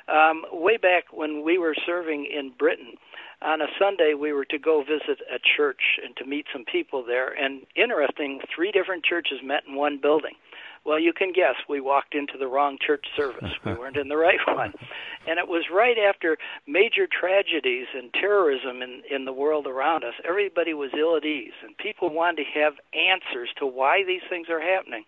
[0.07, 2.93] Um, way back when we were serving in Britain,
[3.41, 7.03] on a Sunday we were to go visit a church and to meet some people
[7.03, 7.33] there.
[7.33, 10.35] And interesting, three different churches met in one building.
[10.87, 13.51] Well, you can guess we walked into the wrong church service.
[13.65, 14.73] We weren't in the right one.
[15.27, 20.15] And it was right after major tragedies and terrorism in, in the world around us.
[20.27, 24.47] Everybody was ill at ease, and people wanted to have answers to why these things
[24.49, 25.05] are happening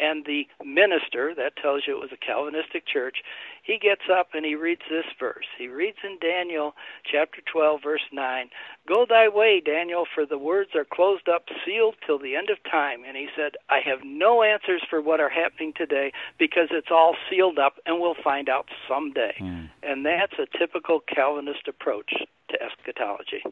[0.00, 3.18] and the minister, that tells you it was a Calvinistic church,
[3.62, 5.44] he gets up and he reads this verse.
[5.58, 6.74] He reads in Daniel
[7.04, 8.50] chapter 12, verse 9
[8.86, 12.56] Go thy way, Daniel, for the words are closed up, sealed till the end of
[12.70, 13.02] time.
[13.06, 17.14] And he said, I have no answers for what are happening today because it's all
[17.28, 19.34] sealed up and we'll find out someday.
[19.40, 19.68] Mm.
[19.82, 22.14] And that's a typical Calvinist approach
[22.50, 23.42] to eschatology.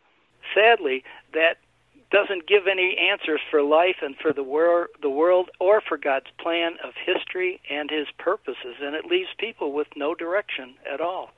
[0.54, 1.58] Sadly, that
[2.10, 6.26] doesn't give any answers for life and for the, wor- the world or for God's
[6.38, 11.30] plan of history and his purposes, and it leaves people with no direction at all.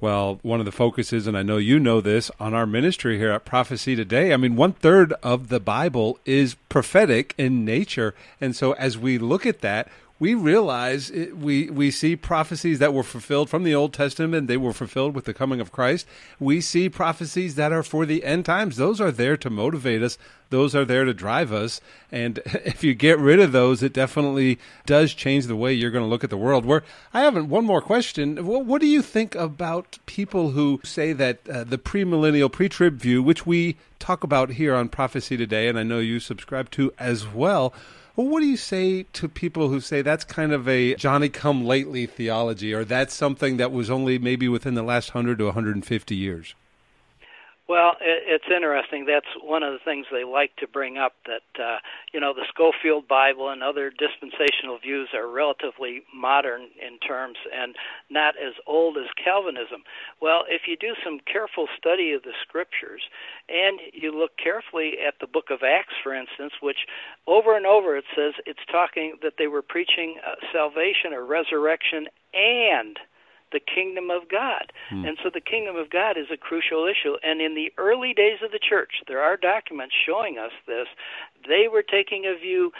[0.00, 3.30] Well, one of the focuses, and I know you know this, on our ministry here
[3.30, 8.14] at Prophecy Today, I mean, one third of the Bible is prophetic in nature.
[8.40, 9.88] And so as we look at that,
[10.24, 14.48] we realize it, we we see prophecies that were fulfilled from the Old Testament.
[14.48, 16.06] They were fulfilled with the coming of Christ.
[16.40, 18.78] We see prophecies that are for the end times.
[18.78, 20.16] Those are there to motivate us.
[20.48, 21.82] Those are there to drive us.
[22.10, 26.04] And if you get rid of those, it definitely does change the way you're going
[26.04, 26.64] to look at the world.
[26.64, 28.46] Where I have one more question.
[28.46, 33.22] What, what do you think about people who say that uh, the premillennial, pre-trib view,
[33.22, 37.28] which we talk about here on Prophecy Today, and I know you subscribe to as
[37.28, 37.74] well?
[38.16, 41.64] Well, what do you say to people who say that's kind of a Johnny come
[41.64, 46.14] lately theology, or that's something that was only maybe within the last 100 to 150
[46.14, 46.54] years?
[47.66, 49.06] Well, it's interesting.
[49.06, 51.78] That's one of the things they like to bring up that, uh,
[52.12, 57.74] you know, the Scofield Bible and other dispensational views are relatively modern in terms and
[58.10, 59.82] not as old as Calvinism.
[60.20, 63.00] Well, if you do some careful study of the scriptures
[63.48, 66.84] and you look carefully at the book of Acts, for instance, which
[67.26, 72.08] over and over it says it's talking that they were preaching uh, salvation or resurrection
[72.34, 72.98] and
[73.52, 74.72] the kingdom of God.
[74.90, 75.04] Hmm.
[75.04, 77.16] And so the kingdom of God is a crucial issue.
[77.22, 80.86] And in the early days of the church, there are documents showing us this.
[81.46, 82.72] They were taking a view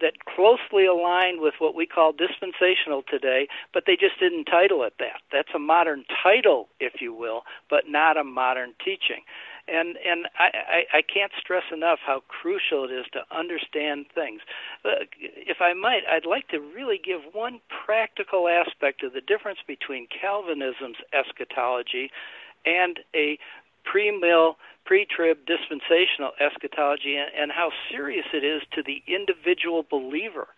[0.00, 4.94] that closely aligned with what we call dispensational today, but they just didn't title it
[5.00, 5.22] that.
[5.32, 9.22] That's a modern title, if you will, but not a modern teaching
[9.70, 14.40] and and I, I, I can't stress enough how crucial it is to understand things.
[14.84, 20.08] If I might, I'd like to really give one practical aspect of the difference between
[20.08, 22.10] Calvinism's eschatology
[22.64, 23.38] and a
[23.84, 30.48] pre-mill, pre-trib dispensational eschatology, and, and how serious it is to the individual believer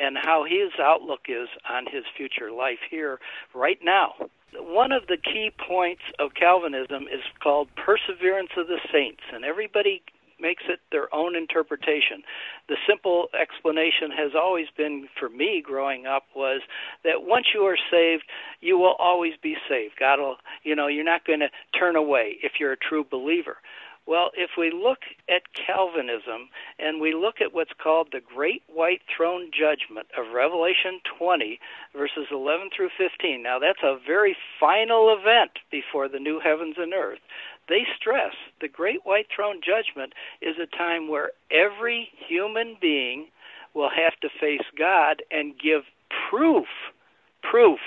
[0.00, 3.18] and how his outlook is on his future life here
[3.54, 4.14] right now
[4.54, 10.02] one of the key points of Calvinism is called perseverance of the saints, and everybody
[10.40, 12.22] makes it their own interpretation.
[12.68, 16.62] The simple explanation has always been for me growing up was
[17.04, 18.24] that once you are saved,
[18.60, 19.94] you will always be saved.
[19.98, 23.58] God will, you know, you're not going to turn away if you're a true believer.
[24.06, 26.48] Well, if we look at Calvinism
[26.78, 31.60] and we look at what's called the Great White Throne Judgment of Revelation 20,
[31.96, 36.92] verses 11 through 15, now that's a very final event before the new heavens and
[36.92, 37.20] earth.
[37.68, 43.28] They stress the Great White Throne Judgment is a time where every human being
[43.74, 45.82] will have to face God and give
[46.30, 46.66] proof,
[47.42, 47.78] proof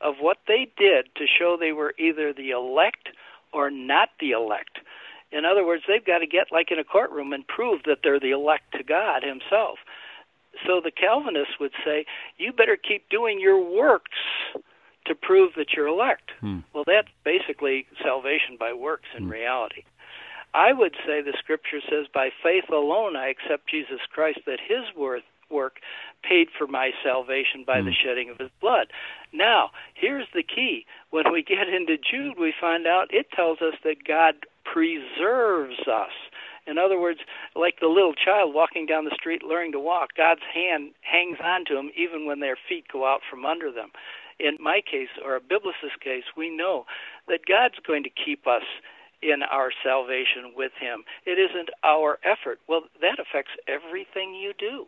[0.00, 3.08] of what they did to show they were either the elect
[3.52, 4.78] or not the elect.
[5.32, 8.20] In other words, they've got to get like in a courtroom and prove that they're
[8.20, 9.78] the elect to God Himself.
[10.66, 12.04] So the Calvinists would say,
[12.36, 14.18] you better keep doing your works
[15.06, 16.32] to prove that you're elect.
[16.40, 16.60] Hmm.
[16.74, 19.30] Well, that's basically salvation by works in hmm.
[19.30, 19.84] reality.
[20.52, 24.84] I would say the scripture says, by faith alone I accept Jesus Christ, that his
[24.96, 25.80] worth, work
[26.22, 27.84] paid for my salvation by mm.
[27.84, 28.02] the hmm.
[28.04, 28.88] shedding of his blood.
[29.32, 30.86] Now, here's the key.
[31.10, 34.34] When we get into Jude, we find out it tells us that God
[34.64, 36.12] preserves us.
[36.66, 37.20] In other words,
[37.56, 41.64] like the little child walking down the street learning to walk, God's hand hangs on
[41.66, 43.90] to them even when their feet go out from under them.
[44.38, 46.84] In my case, or a biblicist case, we know
[47.28, 48.62] that God's going to keep us
[49.22, 51.04] in our salvation with Him.
[51.26, 52.60] It isn't our effort.
[52.68, 54.86] Well, that affects everything you do.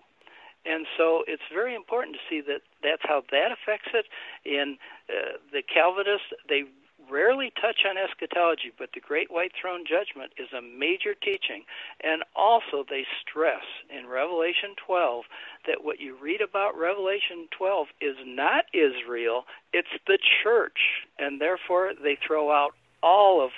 [0.65, 4.07] And so it's very important to see that that's how that affects it.
[4.45, 6.65] In uh, the Calvinists, they
[7.11, 11.65] rarely touch on eschatology, but the Great White Throne Judgment is a major teaching.
[12.03, 15.25] And also, they stress in Revelation 12
[15.67, 21.05] that what you read about Revelation 12 is not Israel, it's the church.
[21.19, 23.51] And therefore, they throw out all of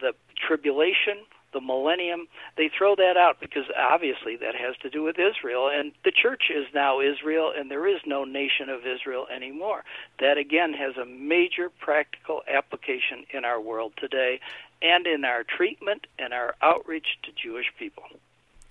[0.00, 0.12] the
[0.46, 2.28] tribulation the millennium.
[2.56, 6.44] They throw that out because obviously that has to do with Israel, and the church
[6.54, 9.84] is now Israel, and there is no nation of Israel anymore.
[10.20, 14.40] That again has a major practical application in our world today,
[14.82, 18.04] and in our treatment and our outreach to Jewish people.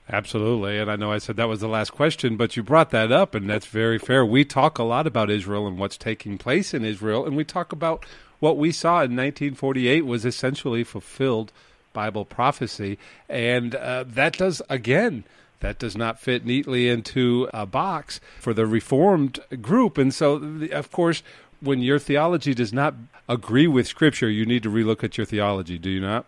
[0.08, 0.78] Absolutely.
[0.78, 3.34] And I know I said that was the last question, but you brought that up,
[3.34, 4.24] and that's very fair.
[4.24, 7.72] We talk a lot about Israel and what's taking place in Israel, and we talk
[7.72, 8.06] about
[8.40, 11.52] what we saw in 1948 was essentially fulfilled
[11.96, 13.00] Bible prophecy.
[13.28, 15.24] And uh, that does, again,
[15.62, 19.98] that does not fit neatly into a box for the Reformed group.
[19.98, 21.24] And so, of course,
[21.62, 22.94] when your theology does not
[23.28, 26.28] agree with Scripture, you need to relook at your theology, do you not?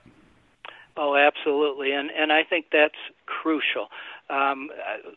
[0.99, 2.97] Oh, absolutely, and and I think that's
[3.27, 3.89] crucial.
[4.29, 4.69] Um,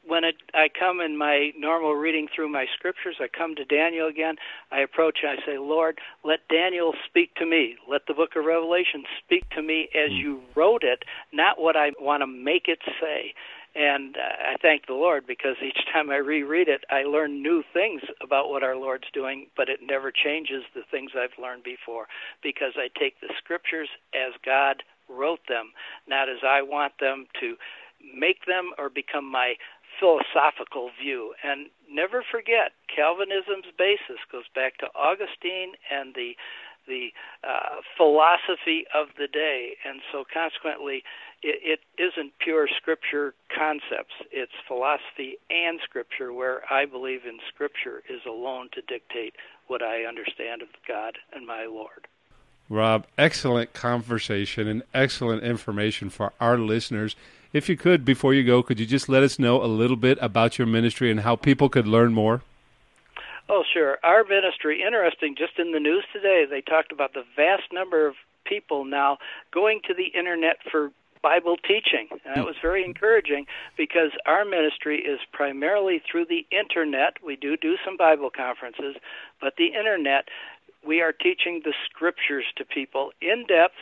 [0.07, 4.07] when it, I come in my normal reading through my scriptures, I come to Daniel
[4.07, 4.37] again.
[4.71, 7.77] I approach and I say, Lord, let Daniel speak to me.
[7.89, 10.19] Let the book of Revelation speak to me as mm.
[10.19, 11.03] you wrote it,
[11.33, 13.35] not what I want to make it say.
[13.75, 17.63] And uh, I thank the Lord because each time I reread it, I learn new
[17.73, 22.07] things about what our Lord's doing, but it never changes the things I've learned before
[22.43, 25.73] because I take the scriptures as God wrote them,
[26.09, 27.57] not as I want them to
[28.17, 29.55] make them or become my
[29.99, 31.35] philosophical view.
[31.45, 36.35] And never forget, Calvinism's basis goes back to Augustine and the
[36.89, 37.13] the
[37.45, 41.05] uh, philosophy of the day, and so consequently,
[41.43, 44.15] it, it isn't pure scripture concepts.
[44.33, 49.37] It's philosophy and scripture, where I believe in scripture is alone to dictate
[49.69, 52.09] what I understand of God and my Lord.
[52.69, 57.15] Rob, excellent conversation and excellent information for our listeners.
[57.53, 60.19] If you could, before you go, could you just let us know a little bit
[60.21, 62.43] about your ministry and how people could learn more?
[63.49, 63.99] Oh, sure.
[64.05, 68.15] Our ministry, interesting, just in the news today, they talked about the vast number of
[68.45, 69.19] people now
[69.53, 70.93] going to the internet for
[71.23, 72.07] Bible teaching.
[72.25, 73.47] And that was very encouraging
[73.77, 77.15] because our ministry is primarily through the internet.
[77.25, 78.95] We do do some Bible conferences,
[79.41, 80.29] but the internet,
[80.87, 83.75] we are teaching the scriptures to people in depth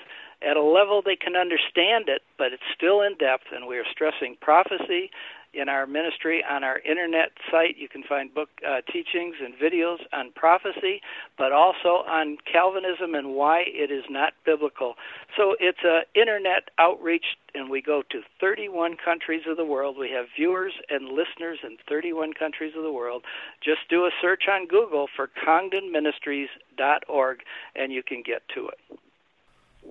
[0.43, 3.85] at a level they can understand it, but it's still in depth, and we are
[3.91, 5.11] stressing prophecy
[5.55, 7.77] in our ministry on our internet site.
[7.79, 11.01] You can find book uh, teachings and videos on prophecy,
[11.37, 14.97] but also on Calvinism and why it is not biblical.
[15.37, 17.25] So it's a internet outreach,
[17.55, 19.97] and we go to 31 countries of the world.
[19.99, 23.25] We have viewers and listeners in 31 countries of the world.
[23.65, 27.39] Just do a search on Google for CongdonMinistries.org,
[27.75, 28.79] and you can get to it.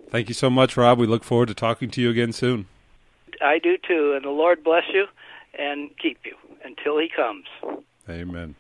[0.10, 1.00] Thank you so much, Rob.
[1.00, 2.68] We look forward to talking to you again soon.
[3.42, 5.06] I do too, and the Lord bless you
[5.58, 7.46] and keep you until He comes.
[8.10, 8.56] Amen.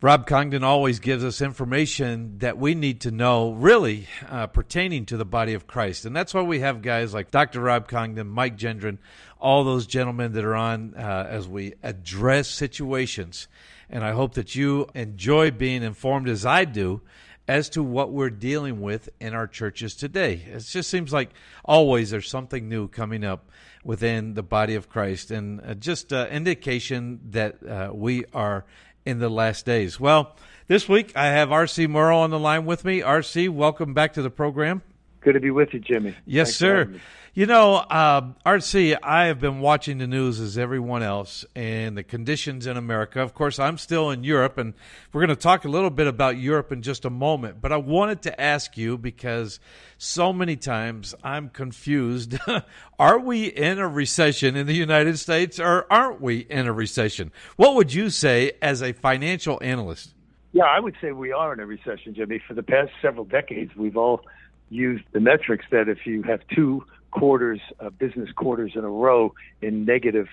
[0.00, 5.16] Rob Congdon always gives us information that we need to know, really uh, pertaining to
[5.16, 6.04] the body of Christ.
[6.04, 7.60] And that's why we have guys like Dr.
[7.60, 8.98] Rob Congdon, Mike Gendron,
[9.40, 13.48] all those gentlemen that are on uh, as we address situations.
[13.90, 17.00] And I hope that you enjoy being informed as I do
[17.48, 20.42] as to what we're dealing with in our churches today.
[20.46, 21.30] It just seems like
[21.64, 23.50] always there's something new coming up
[23.82, 28.66] within the body of Christ, and uh, just uh, indication that uh, we are
[29.06, 29.98] in the last days.
[29.98, 30.36] Well,
[30.66, 31.86] this week I have R.C.
[31.86, 33.00] Morrow on the line with me.
[33.00, 34.82] R.C., welcome back to the program.
[35.28, 36.16] Good to be with you, Jimmy.
[36.24, 37.00] Yes, Thanks sir.
[37.34, 42.02] You know, uh, RC, I have been watching the news as everyone else and the
[42.02, 43.20] conditions in America.
[43.20, 44.72] Of course, I'm still in Europe, and
[45.12, 47.60] we're going to talk a little bit about Europe in just a moment.
[47.60, 49.60] But I wanted to ask you because
[49.98, 52.38] so many times I'm confused.
[52.98, 57.32] Are we in a recession in the United States or aren't we in a recession?
[57.56, 60.14] What would you say as a financial analyst?
[60.52, 62.40] Yeah, I would say we are in a recession, Jimmy.
[62.48, 64.22] For the past several decades, we've all
[64.70, 69.34] used the metrics that if you have two quarters, uh, business quarters in a row
[69.62, 70.28] in negative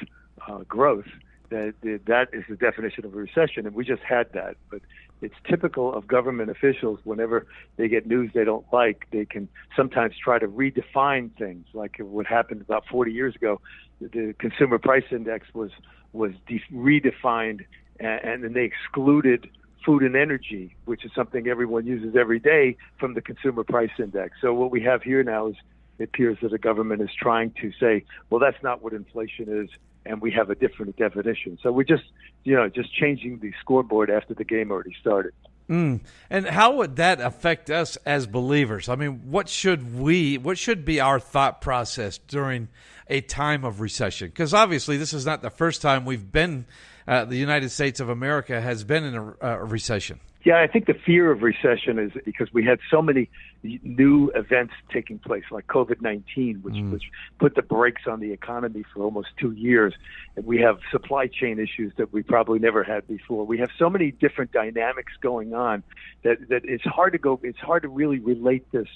[0.48, 1.06] uh, growth,
[1.50, 1.74] that
[2.06, 4.58] that is the definition of a recession, and we just had that.
[4.70, 4.82] But
[5.22, 10.16] it's typical of government officials whenever they get news they don't like, they can sometimes
[10.22, 11.66] try to redefine things.
[11.74, 13.62] Like what happened about 40 years ago,
[14.02, 15.72] the consumer price index was
[16.14, 17.66] was de- redefined,
[18.00, 19.50] and, and then they excluded
[19.86, 24.38] food and energy, which is something everyone uses every day, from the consumer price index.
[24.42, 25.56] So what we have here now is
[26.00, 29.70] it appears that the government is trying to say, well, that's not what inflation is,
[30.06, 31.58] and we have a different definition.
[31.62, 32.04] So we're just,
[32.44, 35.34] you know, just changing the scoreboard after the game already started.
[35.70, 36.02] Mm.
[36.30, 38.88] And how would that affect us as believers?
[38.88, 42.68] I mean, what should we, what should be our thought process during
[43.08, 44.28] a time of recession?
[44.28, 46.66] Because obviously, this is not the first time we've been,
[47.08, 50.20] uh, the United States of America has been in a, a recession.
[50.46, 53.32] Yeah, I think the fear of recession is because we had so many
[53.64, 56.92] new events taking place, like COVID 19, which, mm.
[56.92, 57.06] which
[57.40, 59.96] put the brakes on the economy for almost two years.
[60.36, 63.44] And we have supply chain issues that we probably never had before.
[63.44, 65.82] We have so many different dynamics going on
[66.22, 68.88] that, that it's hard to go, it's hard to really relate this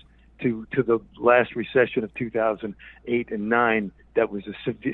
[0.42, 4.44] to, to the last recession of 2008 and 9 that was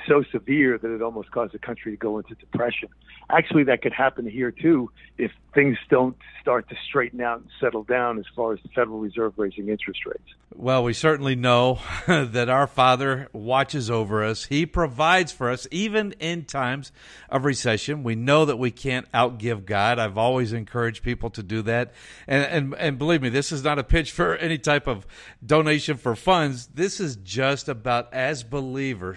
[0.08, 2.90] so severe that it almost caused the country to go into depression.
[3.32, 7.84] Actually, that could happen here too if things don't start to straighten out and settle
[7.84, 10.36] down as far as the Federal Reserve raising interest rates.
[10.54, 14.46] Well, we certainly know that our Father watches over us.
[14.46, 16.92] He provides for us even in times
[17.30, 18.04] of recession.
[18.04, 19.98] We know that we can't outgive God.
[19.98, 21.94] I've always encouraged people to do that.
[22.28, 25.08] And and and believe me, this is not a pitch for any type of
[25.44, 26.68] donation for funds.
[26.68, 29.15] This is just about as believers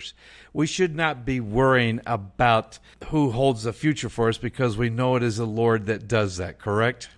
[0.52, 2.78] we should not be worrying about
[3.08, 6.36] who holds the future for us because we know it is the Lord that does
[6.36, 7.08] that, correct?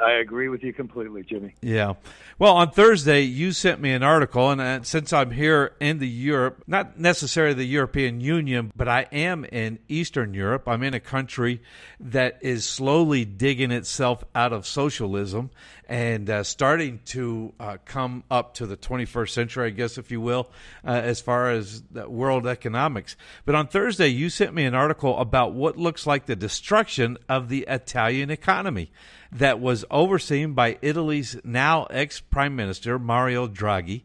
[0.00, 1.54] I agree with you completely, Jimmy.
[1.60, 1.94] Yeah.
[2.38, 6.08] Well, on Thursday, you sent me an article, and uh, since I'm here in the
[6.08, 10.66] Europe, not necessarily the European Union, but I am in Eastern Europe.
[10.66, 11.62] I'm in a country
[12.00, 15.50] that is slowly digging itself out of socialism
[15.88, 20.20] and uh, starting to uh, come up to the 21st century, I guess, if you
[20.20, 20.48] will,
[20.86, 23.14] uh, as far as world economics.
[23.44, 27.50] But on Thursday, you sent me an article about what looks like the destruction of
[27.50, 28.90] the Italian economy
[29.32, 34.02] that was overseen by Italy's now ex Prime Minister, Mario Draghi.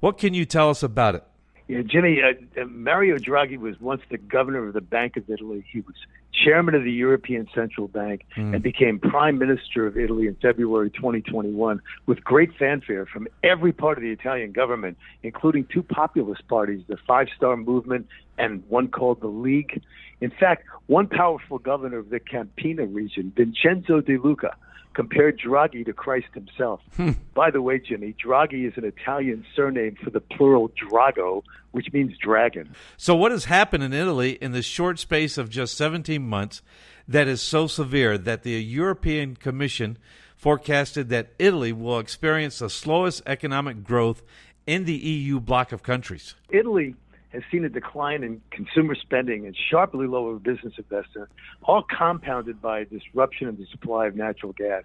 [0.00, 1.24] What can you tell us about it?
[1.68, 5.64] Yeah, Jimmy, uh, uh, Mario Draghi was once the governor of the Bank of Italy.
[5.70, 5.94] He was
[6.32, 8.54] chairman of the European Central Bank mm.
[8.54, 13.98] and became prime minister of Italy in February 2021 with great fanfare from every part
[13.98, 18.06] of the Italian government, including two populist parties, the Five Star Movement
[18.38, 19.82] and one called the League.
[20.20, 24.56] In fact, one powerful governor of the Campania region, Vincenzo De Luca,
[24.94, 26.80] compared Draghi to Christ himself.
[26.96, 27.12] Hmm.
[27.34, 32.16] By the way, Jimmy, Draghi is an Italian surname for the plural Drago, which means
[32.18, 32.74] dragon.
[32.96, 36.62] So, what has happened in Italy in the short space of just 17 months
[37.06, 39.98] that is so severe that the European Commission
[40.36, 44.22] forecasted that Italy will experience the slowest economic growth
[44.66, 46.34] in the EU bloc of countries?
[46.48, 46.94] Italy
[47.30, 51.28] has seen a decline in consumer spending and sharply lower business investment,
[51.62, 54.84] all compounded by a disruption in the supply of natural gas.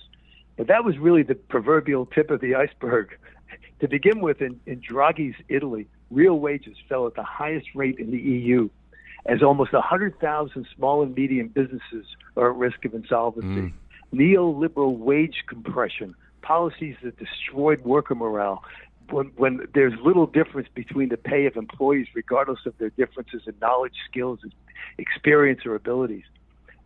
[0.58, 3.18] But that was really the proverbial tip of the iceberg.
[3.82, 8.10] To begin with, in, in Draghi's Italy, real wages fell at the highest rate in
[8.10, 8.70] the EU,
[9.26, 12.06] as almost 100,000 small and medium businesses
[12.38, 13.48] are at risk of insolvency.
[13.48, 13.74] Mm.
[14.14, 18.64] Neoliberal wage compression, policies that destroyed worker morale,
[19.10, 23.54] when, when there's little difference between the pay of employees, regardless of their differences in
[23.62, 24.40] knowledge, skills,
[24.98, 26.24] experience, or abilities.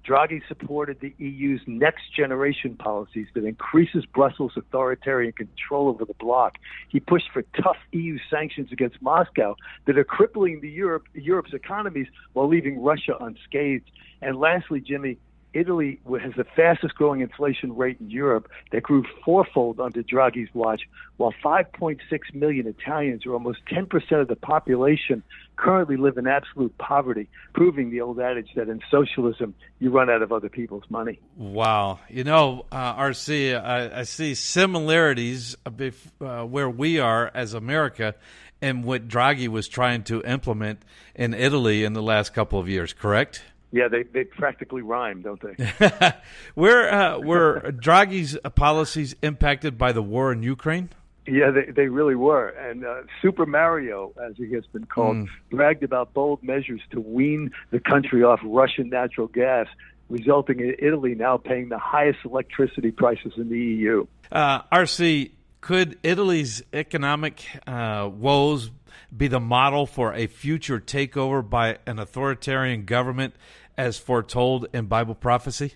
[0.07, 6.57] Draghi supported the EU's next generation policies that increases Brussels' authoritarian control over the bloc.
[6.89, 9.55] He pushed for tough EU sanctions against Moscow
[9.85, 13.91] that are crippling the Europe, Europe's economies while leaving Russia unscathed.
[14.21, 15.17] And lastly, Jimmy,
[15.53, 20.83] Italy has the fastest growing inflation rate in Europe that grew fourfold under Draghi's watch,
[21.17, 21.99] while 5.6
[22.33, 25.23] million Italians, or almost 10% of the population,
[25.55, 30.21] currently live in absolute poverty, proving the old adage that in socialism you run out
[30.21, 31.19] of other people's money.
[31.35, 31.99] Wow.
[32.09, 38.15] You know, uh, RC, I, I, see similarities uh, where we are as America
[38.61, 40.83] and what Draghi was trying to implement
[41.15, 43.41] in Italy in the last couple of years, correct?
[43.71, 46.13] Yeah, they, they practically rhyme, don't they?
[46.55, 50.89] were uh, were Draghi's policies impacted by the war in Ukraine?
[51.27, 52.49] Yeah, they, they really were.
[52.49, 55.27] And uh, Super Mario, as he has been called, mm.
[55.51, 59.67] bragged about bold measures to wean the country off Russian natural gas,
[60.09, 64.07] resulting in Italy now paying the highest electricity prices in the EU.
[64.31, 68.71] Uh, RC, could Italy's economic uh, woes
[69.15, 73.35] be the model for a future takeover by an authoritarian government
[73.77, 75.73] as foretold in Bible prophecy?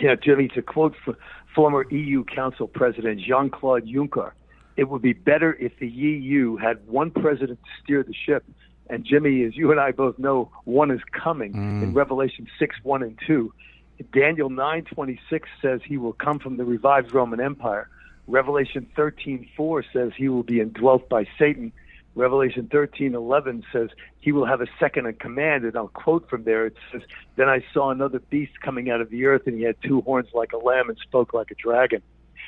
[0.00, 0.94] Yeah, Jimmy, to quote
[1.54, 4.32] former EU Council President Jean Claude Juncker,
[4.76, 8.44] it would be better if the EU had one president to steer the ship.
[8.88, 11.82] And Jimmy, as you and I both know, one is coming mm.
[11.82, 13.52] in Revelation 6 1 and 2.
[14.12, 15.18] Daniel 9:26
[15.60, 17.88] says he will come from the revived Roman Empire.
[18.28, 21.72] Revelation 13:4 says he will be indwelt by Satan.
[22.18, 23.90] Revelation 13:11 says
[24.20, 26.66] he will have a second in command, and I'll quote from there.
[26.66, 27.02] It says,
[27.36, 30.28] "Then I saw another beast coming out of the earth, and he had two horns
[30.34, 32.02] like a lamb and spoke like a dragon."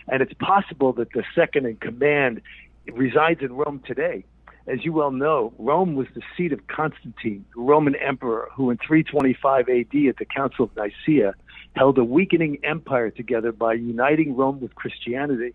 [0.08, 2.42] And it's possible that the second in command
[2.92, 4.24] resides in Rome today.
[4.66, 8.76] As you well know, Rome was the seat of Constantine, the Roman emperor, who in
[8.78, 11.34] 325 AD at the Council of Nicaea
[11.76, 15.54] held a weakening empire together by uniting Rome with Christianity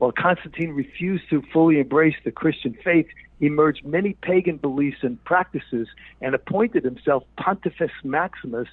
[0.00, 3.06] While Constantine refused to fully embrace the Christian faith,
[3.40, 5.88] emerged many pagan beliefs and practices
[6.20, 8.68] and appointed himself Pontifex Maximus,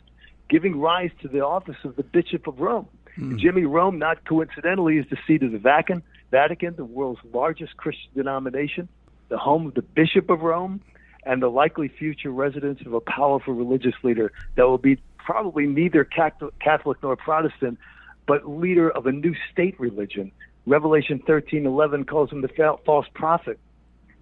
[0.50, 2.88] giving rise to the office of the Bishop of Rome.
[3.18, 3.40] Mm.
[3.40, 8.12] Jimmy Rome, not coincidentally, is the seat of the Vatican, Vatican, the world's largest Christian
[8.16, 8.88] denomination,
[9.30, 10.82] the home of the Bishop of Rome,
[11.24, 16.06] and the likely future residence of a powerful religious leader that will be probably neither
[16.06, 17.78] Catholic nor Protestant,
[18.26, 20.32] but leader of a new state religion.
[20.66, 23.60] Revelation 13:11 calls him the false prophet.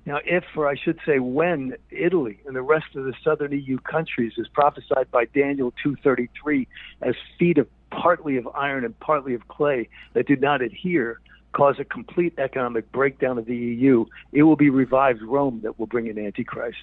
[0.06, 3.80] Now, if, or I should say, when Italy and the rest of the southern EU
[3.80, 6.68] countries is prophesied by Daniel 2:33
[7.02, 11.20] as feet of partly of iron and partly of clay that do not adhere,
[11.54, 15.88] cause a complete economic breakdown of the EU, it will be revived Rome that will
[15.88, 16.78] bring in Antichrist.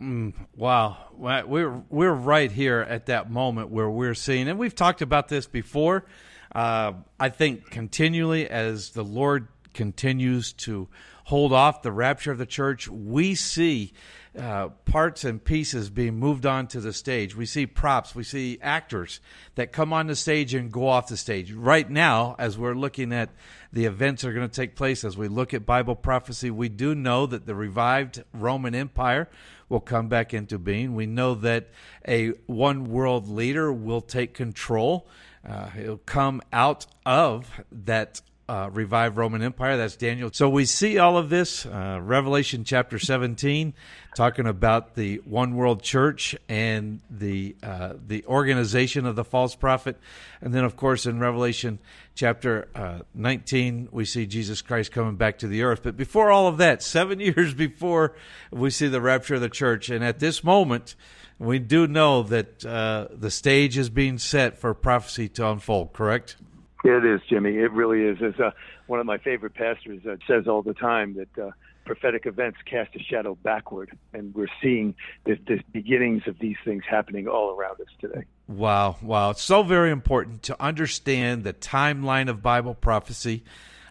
[0.00, 5.02] Mm, wow, we're we're right here at that moment where we're seeing, and we've talked
[5.02, 6.06] about this before.
[6.54, 10.88] Uh, I think continually as the Lord continues to
[11.24, 13.92] hold off the rapture of the church, we see
[14.38, 17.36] uh, parts and pieces being moved onto the stage.
[17.36, 19.20] We see props, we see actors
[19.56, 21.52] that come on the stage and go off the stage.
[21.52, 23.30] Right now, as we're looking at
[23.72, 26.68] the events that are going to take place, as we look at Bible prophecy, we
[26.68, 29.28] do know that the revived Roman Empire
[29.68, 30.94] will come back into being.
[30.94, 31.68] We know that
[32.06, 35.08] a one world leader will take control.
[35.46, 39.76] Uh, he'll come out of that uh, revived Roman Empire.
[39.76, 40.30] That's Daniel.
[40.32, 41.64] So we see all of this.
[41.64, 43.72] Uh, Revelation chapter 17,
[44.16, 49.96] talking about the one world church and the uh, the organization of the false prophet,
[50.40, 51.78] and then of course in Revelation
[52.14, 55.82] chapter uh, 19 we see Jesus Christ coming back to the earth.
[55.82, 58.14] But before all of that, seven years before
[58.50, 60.94] we see the rapture of the church, and at this moment.
[61.38, 66.36] We do know that uh, the stage is being set for prophecy to unfold, correct?
[66.84, 67.56] It is, Jimmy.
[67.58, 68.18] It really is.
[68.22, 68.50] As uh,
[68.86, 71.50] one of my favorite pastors uh, says all the time, that uh,
[71.84, 76.82] prophetic events cast a shadow backward, and we're seeing the, the beginnings of these things
[76.88, 78.24] happening all around us today.
[78.48, 79.30] Wow, wow!
[79.30, 83.44] It's so very important to understand the timeline of Bible prophecy.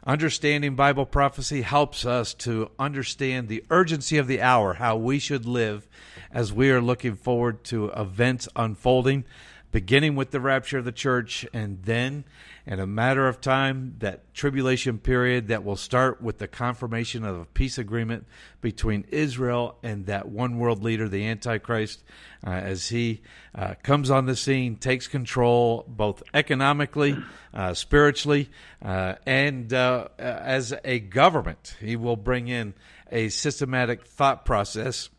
[0.03, 5.45] Understanding Bible prophecy helps us to understand the urgency of the hour, how we should
[5.45, 5.87] live
[6.31, 9.25] as we are looking forward to events unfolding
[9.71, 12.25] beginning with the rapture of the church, and then,
[12.65, 17.39] in a matter of time, that tribulation period that will start with the confirmation of
[17.39, 18.25] a peace agreement
[18.59, 22.03] between Israel and that one world leader, the Antichrist,
[22.45, 23.21] uh, as he
[23.55, 27.17] uh, comes on the scene, takes control both economically,
[27.53, 28.49] uh, spiritually,
[28.81, 31.75] uh, and uh, as a government.
[31.79, 32.73] He will bring in
[33.11, 35.09] a systematic thought process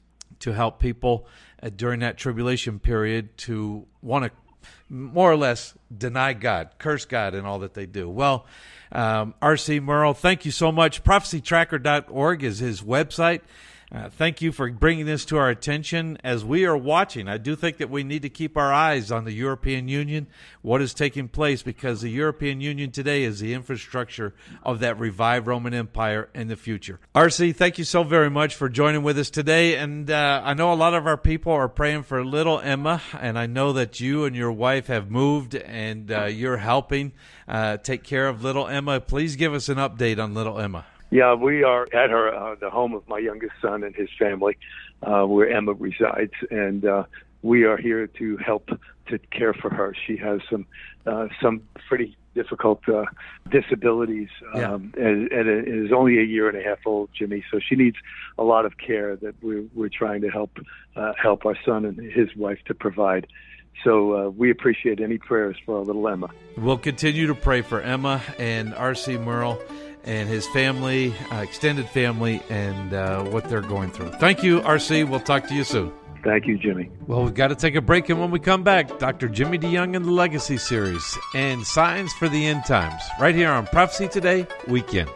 [0.40, 1.26] to help people
[1.62, 4.30] uh, during that tribulation period to want to
[4.92, 8.08] more or less deny God, curse God in all that they do.
[8.08, 8.46] Well,
[8.92, 9.80] um, R.C.
[9.80, 11.02] Merle, thank you so much.
[11.02, 13.40] ProphecyTracker.org is his website.
[13.94, 17.28] Uh, thank you for bringing this to our attention as we are watching.
[17.28, 20.28] I do think that we need to keep our eyes on the European Union,
[20.62, 25.46] what is taking place, because the European Union today is the infrastructure of that revived
[25.46, 27.00] Roman Empire in the future.
[27.14, 29.76] RC, thank you so very much for joining with us today.
[29.76, 33.38] And uh, I know a lot of our people are praying for little Emma, and
[33.38, 37.12] I know that you and your wife have moved and uh, you're helping
[37.46, 39.00] uh, take care of little Emma.
[39.00, 40.86] Please give us an update on little Emma.
[41.12, 44.56] Yeah, we are at her uh, the home of my youngest son and his family,
[45.02, 47.04] uh, where Emma resides, and uh,
[47.42, 48.70] we are here to help
[49.08, 49.94] to care for her.
[50.06, 50.64] She has some
[51.04, 53.04] uh, some pretty difficult uh,
[53.50, 55.04] disabilities, um, yeah.
[55.04, 57.44] and, and is only a year and a half old, Jimmy.
[57.50, 57.98] So she needs
[58.38, 60.56] a lot of care that we're we're trying to help
[60.96, 63.26] uh, help our son and his wife to provide.
[63.84, 66.30] So uh, we appreciate any prayers for our little Emma.
[66.56, 69.18] We'll continue to pray for Emma and R.C.
[69.18, 69.60] Merle
[70.04, 74.10] and his family, uh, extended family, and uh, what they're going through.
[74.12, 75.08] Thank you, RC.
[75.08, 75.92] We'll talk to you soon.
[76.24, 76.88] Thank you, Jimmy.
[77.06, 79.28] Well, we've got to take a break, and when we come back, Dr.
[79.28, 83.66] Jimmy DeYoung and the Legacy Series and Signs for the End Times, right here on
[83.66, 85.10] Prophecy Today Weekend.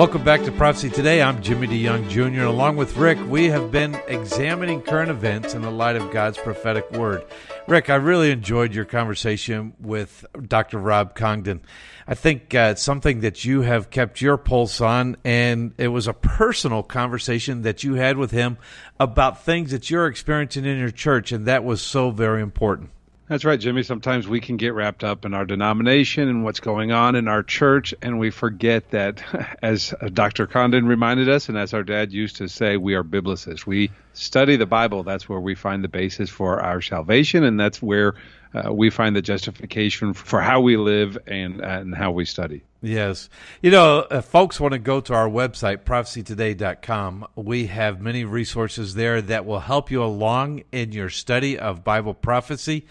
[0.00, 1.20] Welcome back to Prophecy Today.
[1.20, 2.44] I'm Jimmy DeYoung Jr.
[2.44, 6.90] Along with Rick, we have been examining current events in the light of God's prophetic
[6.92, 7.22] word.
[7.68, 10.78] Rick, I really enjoyed your conversation with Dr.
[10.78, 11.60] Rob Congdon.
[12.08, 16.08] I think uh, it's something that you have kept your pulse on, and it was
[16.08, 18.56] a personal conversation that you had with him
[18.98, 22.88] about things that you're experiencing in your church, and that was so very important.
[23.30, 23.84] That's right, Jimmy.
[23.84, 27.44] Sometimes we can get wrapped up in our denomination and what's going on in our
[27.44, 29.22] church, and we forget that,
[29.62, 30.48] as Dr.
[30.48, 33.64] Congdon reminded us, and as our dad used to say, we are biblicists.
[33.64, 35.04] We study the Bible.
[35.04, 38.16] That's where we find the basis for our salvation, and that's where
[38.52, 42.64] uh, we find the justification for how we live and, and how we study.
[42.82, 43.28] Yes.
[43.62, 48.94] You know, if folks want to go to our website, prophecytoday.com, we have many resources
[48.94, 52.86] there that will help you along in your study of Bible prophecy.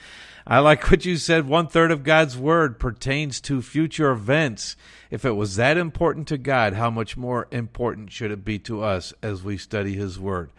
[0.51, 1.47] I like what you said.
[1.47, 4.75] One third of God's word pertains to future events.
[5.11, 8.81] If it was that important to God, how much more important should it be to
[8.81, 10.49] us as we study His word?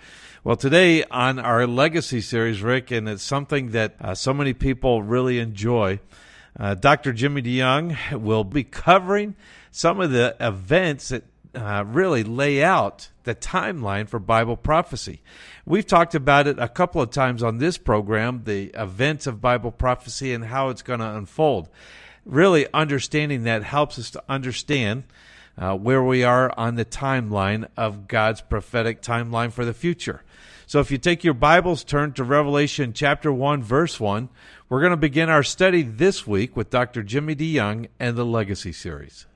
[0.44, 5.02] Well, today on our legacy series, Rick, and it's something that uh, so many people
[5.02, 5.98] really enjoy.
[6.56, 7.12] Uh, Dr.
[7.12, 9.34] Jimmy DeYoung will be covering
[9.72, 11.24] some of the events that
[11.54, 15.22] uh, really lay out the timeline for Bible prophecy.
[15.64, 19.70] We've talked about it a couple of times on this program, the events of Bible
[19.70, 21.68] prophecy and how it's going to unfold.
[22.24, 25.04] Really, understanding that helps us to understand
[25.58, 30.22] uh, where we are on the timeline of God's prophetic timeline for the future.
[30.66, 34.28] So if you take your Bibles, turn to Revelation chapter 1, verse 1.
[34.68, 37.02] We're going to begin our study this week with Dr.
[37.02, 39.26] Jimmy DeYoung and the Legacy Series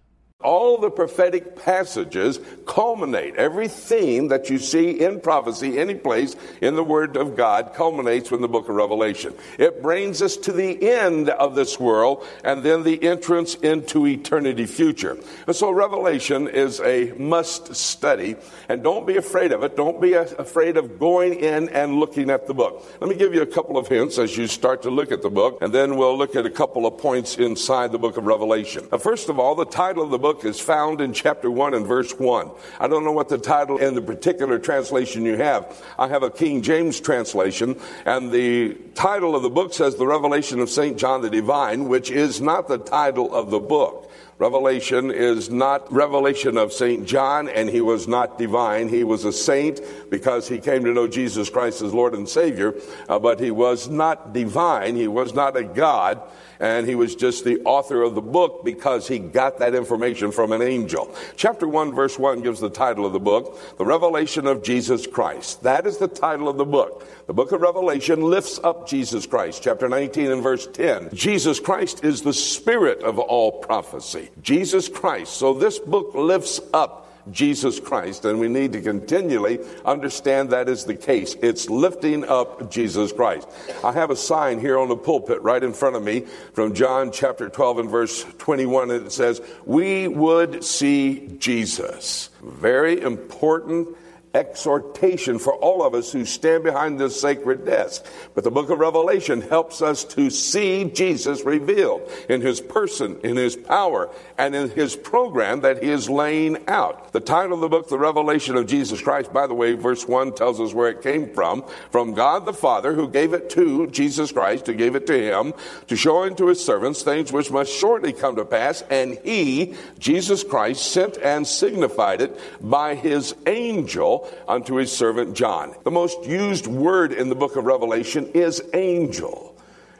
[0.45, 3.37] all the prophetic passages culminate.
[3.37, 8.31] Every theme that you see in prophecy, any place in the Word of God, culminates
[8.31, 9.35] in the book of Revelation.
[9.59, 14.67] It brings us to the end of this world and then the entrance into eternity
[14.67, 15.19] future.
[15.47, 18.37] And so Revelation is a must study.
[18.69, 19.77] And don't be afraid of it.
[19.77, 22.87] Don't be afraid of going in and looking at the book.
[23.01, 25.31] Let me give you a couple of hints as you start to look at the
[25.31, 28.87] book, and then we'll look at a couple of points inside the book of Revelation.
[28.93, 31.75] Now, first of all, the title of the book book is found in chapter 1
[31.75, 32.51] and verse 1.
[32.81, 35.81] I don't know what the title in the particular translation you have.
[35.97, 40.59] I have a King James translation, and the title of the book says The Revelation
[40.59, 40.99] of St.
[40.99, 44.11] John the Divine, which is not the title of the book.
[44.39, 47.07] Revelation is not revelation of St.
[47.07, 48.89] John, and he was not divine.
[48.89, 49.81] He was a saint
[50.11, 52.75] because he came to know Jesus Christ as Lord and Savior,
[53.09, 54.97] uh, but he was not divine.
[54.97, 56.21] He was not a God
[56.65, 60.51] and he was just the author of the book because he got that information from
[60.51, 61.15] an angel.
[61.37, 65.63] Chapter 1, verse 1 gives the title of the book, The Revelation of Jesus Christ.
[65.63, 67.07] That is the title of the book.
[67.27, 69.63] The book of Revelation lifts up Jesus Christ.
[69.63, 71.11] Chapter 19 and verse 10.
[71.13, 74.31] Jesus Christ is the spirit of all prophecy.
[74.41, 75.35] Jesus Christ.
[75.35, 78.25] So this book lifts up Jesus Christ.
[78.25, 81.35] And we need to continually understand that is the case.
[81.43, 83.49] It's lifting up Jesus Christ.
[83.83, 86.21] I have a sign here on the pulpit right in front of me
[86.53, 92.31] from John chapter 12 and verse 21, and it says, We would see Jesus.
[92.43, 93.97] Very important
[94.35, 98.05] exhortation for all of us who stand behind this sacred desk.
[98.35, 103.37] But the book of Revelation helps us to see Jesus revealed in his person, in
[103.37, 107.13] his power, and in his program that he is laying out.
[107.13, 110.35] The title of the book, The Revelation of Jesus Christ, by the way, verse 1
[110.35, 111.65] tells us where it came from.
[111.91, 115.55] From God the Father, who gave it to Jesus Christ, who gave it to him,
[115.87, 118.83] to show unto his servants things which must shortly come to pass.
[118.91, 125.75] And he, Jesus Christ, sent and signified it by his angel unto his servant John.
[125.85, 129.54] The most used word in the book of Revelation is angel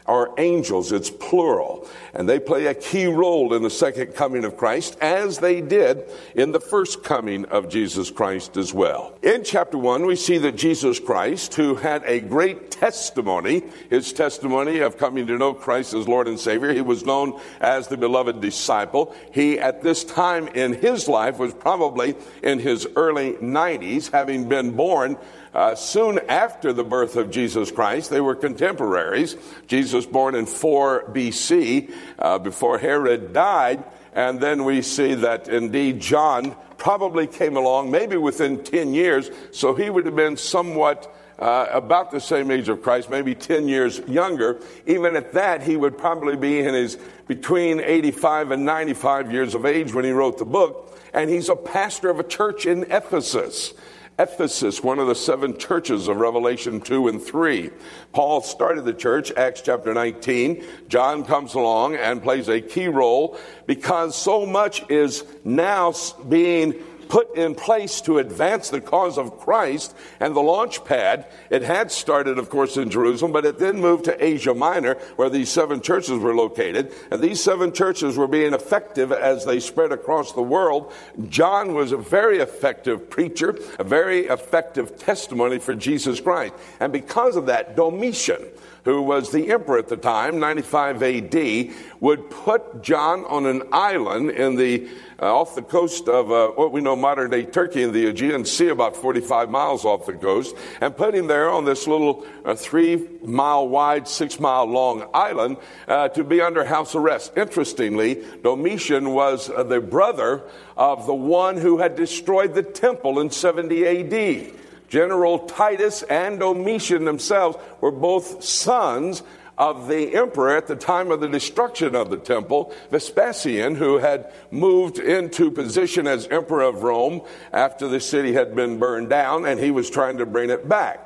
[0.07, 1.89] or angels, it's plural.
[2.13, 6.05] And they play a key role in the second coming of Christ, as they did
[6.35, 9.17] in the first coming of Jesus Christ as well.
[9.23, 14.81] In chapter 1, we see that Jesus Christ, who had a great testimony, his testimony
[14.81, 18.41] of coming to know Christ as Lord and Savior, he was known as the beloved
[18.41, 19.15] disciple.
[19.33, 24.73] He, at this time in his life, was probably in his early 90s, having been
[24.73, 25.17] born
[25.55, 28.11] uh, soon after the birth of Jesus Christ.
[28.11, 29.37] They were contemporaries.
[29.67, 33.85] Jesus born in 4 BC, uh, before Herod died.
[34.13, 39.75] And then we see that indeed John probably came along maybe within 10 years, so
[39.75, 43.99] he would have been somewhat uh, about the same age of Christ, maybe 10 years
[44.01, 44.61] younger.
[44.87, 46.97] Even at that, he would probably be in his
[47.27, 50.97] between 85 and 95 years of age when he wrote the book.
[51.13, 53.73] And he's a pastor of a church in Ephesus.
[54.17, 57.71] Ephesus, one of the seven churches of Revelation 2 and 3.
[58.13, 60.65] Paul started the church, Acts chapter 19.
[60.87, 63.37] John comes along and plays a key role
[63.67, 65.93] because so much is now
[66.29, 66.75] being
[67.09, 71.27] put in place to advance the cause of Christ and the launch pad.
[71.51, 75.31] It had started, of course, in Jerusalem, but it then moved to Asia Minor, where
[75.31, 76.93] these seven churches were located.
[77.11, 80.93] And these seven churches were being effective as they spread across the world.
[81.29, 86.55] John was a very effective preacher, a very effective testimony for Jesus Christ.
[86.81, 88.45] And because of that, Domitian,
[88.85, 94.31] who was the emperor at the time, 95 AD, would put John on an island
[94.31, 94.89] in the
[95.21, 98.45] uh, off the coast of uh, what we know modern day Turkey in the Aegean
[98.45, 102.55] Sea, about 45 miles off the coast, and put him there on this little uh,
[102.55, 105.57] three mile wide, six mile long island
[105.89, 107.33] uh, to be under house arrest.
[107.37, 110.43] Interestingly, Domitian was uh, the brother
[110.77, 114.53] of the one who had destroyed the temple in 70 AD.
[114.89, 119.23] General Titus and Domitian themselves were both sons
[119.57, 124.33] of the emperor at the time of the destruction of the temple, Vespasian, who had
[124.51, 129.61] moved into position as emperor of Rome after the city had been burned down, and
[129.61, 131.01] he was trying to bring it back.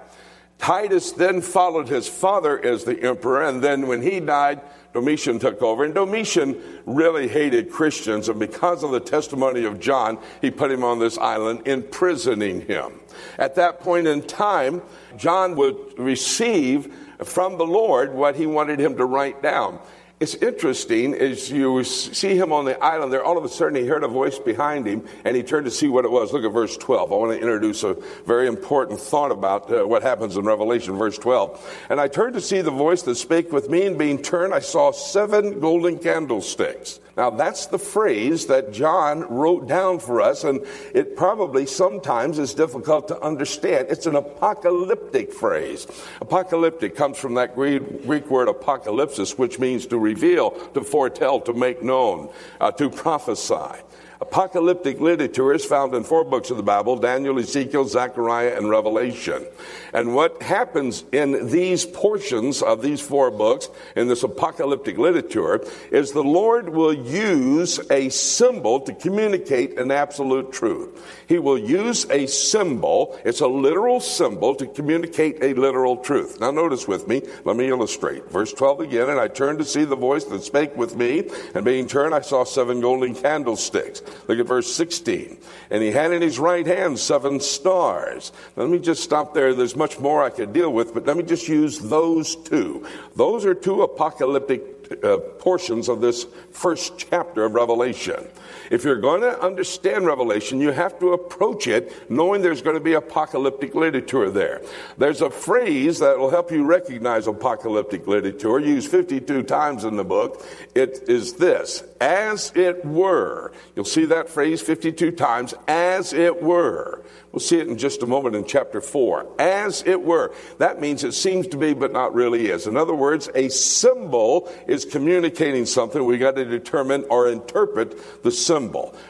[0.58, 4.60] Titus then followed his father as the emperor, and then when he died,
[4.92, 5.84] Domitian took over.
[5.84, 10.82] And Domitian really hated Christians, and because of the testimony of John, he put him
[10.82, 12.92] on this island, imprisoning him.
[13.38, 14.82] At that point in time,
[15.16, 16.92] John would receive
[17.24, 19.78] from the Lord what he wanted him to write down.
[20.20, 23.86] It's interesting as you see him on the island there, all of a sudden he
[23.86, 26.32] heard a voice behind him and he turned to see what it was.
[26.32, 27.12] Look at verse 12.
[27.12, 27.96] I want to introduce a
[28.26, 31.86] very important thought about uh, what happens in Revelation, verse 12.
[31.88, 34.58] And I turned to see the voice that spake with me, and being turned, I
[34.58, 36.98] saw seven golden candlesticks.
[37.18, 40.64] Now, that's the phrase that John wrote down for us, and
[40.94, 43.88] it probably sometimes is difficult to understand.
[43.90, 45.88] It's an apocalyptic phrase.
[46.20, 51.82] Apocalyptic comes from that Greek, word apocalypsis, which means to reveal, to foretell, to make
[51.82, 53.82] known, uh, to prophesy.
[54.20, 59.46] Apocalyptic literature is found in four books of the Bible Daniel, Ezekiel, Zechariah, and Revelation.
[59.92, 66.10] And what happens in these portions of these four books, in this apocalyptic literature, is
[66.10, 71.00] the Lord will use a symbol to communicate an absolute truth.
[71.28, 76.40] He will use a symbol, it's a literal symbol, to communicate a literal truth.
[76.40, 78.28] Now, notice with me, let me illustrate.
[78.30, 81.64] Verse 12 again, and I turned to see the voice that spake with me, and
[81.64, 84.02] being turned, I saw seven golden candlesticks.
[84.26, 85.38] Look at verse 16.
[85.70, 88.32] And he had in his right hand seven stars.
[88.56, 89.54] Now, let me just stop there.
[89.54, 92.86] There's much more I could deal with, but let me just use those two.
[93.16, 98.26] Those are two apocalyptic uh, portions of this first chapter of Revelation.
[98.70, 102.82] If you're going to understand Revelation, you have to approach it knowing there's going to
[102.82, 104.62] be apocalyptic literature there.
[104.96, 110.04] There's a phrase that will help you recognize apocalyptic literature, used 52 times in the
[110.04, 110.44] book.
[110.74, 113.52] It is this, as it were.
[113.74, 117.02] You'll see that phrase 52 times, as it were.
[117.32, 119.26] We'll see it in just a moment in chapter 4.
[119.38, 120.32] As it were.
[120.58, 122.66] That means it seems to be, but not really is.
[122.66, 126.04] In other words, a symbol is communicating something.
[126.04, 128.57] We got to determine or interpret the symbol.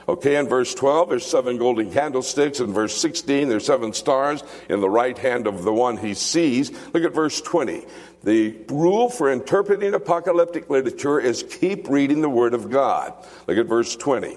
[0.08, 2.60] Okay, in verse 12, there's seven golden candlesticks.
[2.60, 6.70] In verse 16, there's seven stars in the right hand of the one he sees.
[6.92, 7.84] Look at verse 20.
[8.24, 13.14] The rule for interpreting apocalyptic literature is keep reading the Word of God.
[13.46, 14.36] Look at verse 20.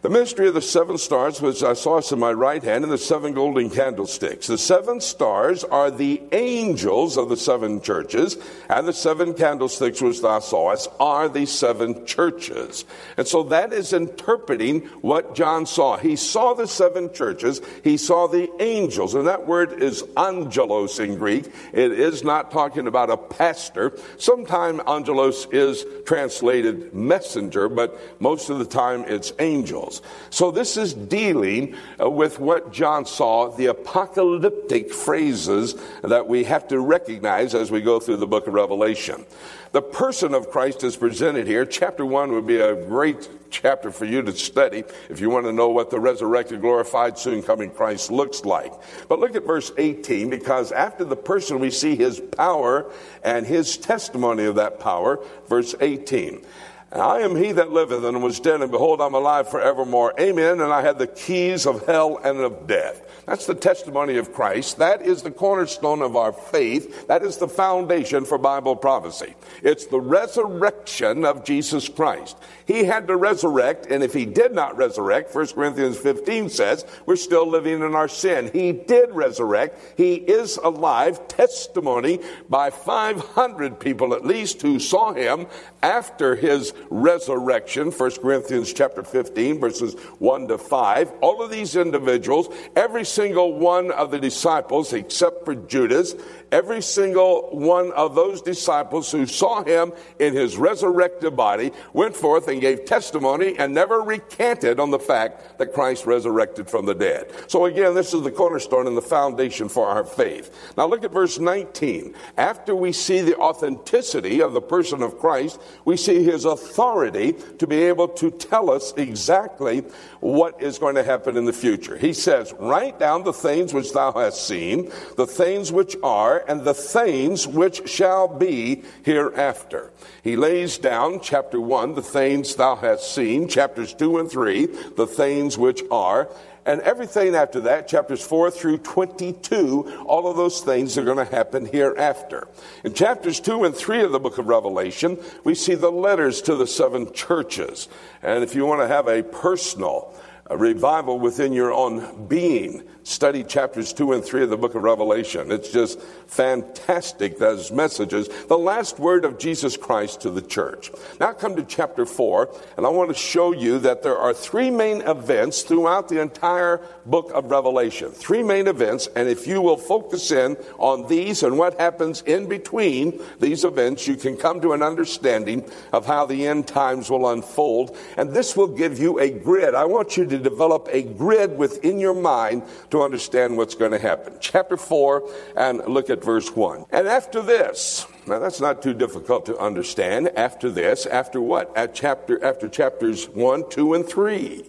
[0.00, 2.96] The mystery of the seven stars, which I saw in my right hand, and the
[2.96, 4.46] seven golden candlesticks.
[4.46, 10.22] The seven stars are the angels of the seven churches, and the seven candlesticks which
[10.22, 12.84] thou sawest are the seven churches.
[13.16, 15.96] And so that is interpreting what John saw.
[15.96, 21.16] He saw the seven churches, he saw the angels, and that word is angelos in
[21.16, 21.52] Greek.
[21.72, 23.98] It is not talking about a pastor.
[24.16, 30.02] Sometimes angelos is translated messenger, but most of the time it's angels.
[30.30, 36.68] So this is dealing uh, with what John saw, the apocalyptic phrases that we have
[36.68, 39.26] to recognize as we go through the book of Revelation.
[39.72, 41.66] The person of Christ is presented here.
[41.66, 45.52] Chapter 1 would be a great chapter for you to study if you want to
[45.52, 48.72] know what the resurrected, glorified, soon coming Christ looks like.
[49.08, 52.90] But look at verse 18 because after the person we see his power
[53.22, 55.22] and his testimony of that power.
[55.48, 56.44] Verse 18.
[56.90, 60.14] I am he that liveth and was dead, and behold, I'm alive forevermore.
[60.18, 60.60] Amen.
[60.60, 63.02] And I have the keys of hell and of death.
[63.26, 64.78] That's the testimony of Christ.
[64.78, 67.06] That is the cornerstone of our faith.
[67.08, 69.34] That is the foundation for Bible prophecy.
[69.62, 72.38] It's the resurrection of Jesus Christ.
[72.64, 77.16] He had to resurrect, and if he did not resurrect, 1 Corinthians 15 says, we're
[77.16, 78.50] still living in our sin.
[78.50, 79.78] He did resurrect.
[79.98, 81.28] He is alive.
[81.28, 85.46] Testimony by 500 people at least who saw him
[85.82, 91.12] after his resurrection, 1 Corinthians chapter 15, verses 1 to 5.
[91.20, 96.14] All of these individuals, every single one of the disciples, except for Judas,
[96.52, 102.48] every single one of those disciples who saw him in his resurrected body went forth
[102.48, 107.30] and gave testimony and never recanted on the fact that Christ resurrected from the dead.
[107.46, 110.74] So again, this is the cornerstone and the foundation for our faith.
[110.76, 112.14] Now look at verse 19.
[112.36, 117.66] After we see the authenticity of the person of Christ, we see his authority to
[117.66, 119.80] be able to tell us exactly
[120.20, 121.96] what is going to happen in the future.
[121.96, 126.64] He says, Write down the things which thou hast seen, the things which are, and
[126.64, 129.90] the things which shall be hereafter.
[130.22, 134.66] He lays down, chapter 1, the things thou hast seen, chapters 2 and 3,
[134.96, 136.28] the things which are,
[136.68, 141.24] and everything after that, chapters 4 through 22, all of those things are going to
[141.24, 142.46] happen hereafter.
[142.84, 146.56] In chapters 2 and 3 of the book of Revelation, we see the letters to
[146.56, 147.88] the seven churches.
[148.22, 150.14] And if you want to have a personal
[150.50, 152.82] a revival within your own being.
[153.08, 155.50] Study chapters 2 and 3 of the book of Revelation.
[155.50, 158.28] It's just fantastic, those messages.
[158.48, 160.90] The last word of Jesus Christ to the church.
[161.18, 164.70] Now come to chapter 4, and I want to show you that there are three
[164.70, 168.10] main events throughout the entire book of Revelation.
[168.10, 172.46] Three main events, and if you will focus in on these and what happens in
[172.46, 177.30] between these events, you can come to an understanding of how the end times will
[177.30, 177.96] unfold.
[178.18, 179.74] And this will give you a grid.
[179.74, 183.98] I want you to develop a grid within your mind to understand what's going to
[183.98, 184.34] happen.
[184.40, 186.86] Chapter 4, and look at verse 1.
[186.90, 190.30] And after this, now that's not too difficult to understand.
[190.36, 191.76] After this, after what?
[191.76, 194.64] At chapter, after chapters 1, 2, and 3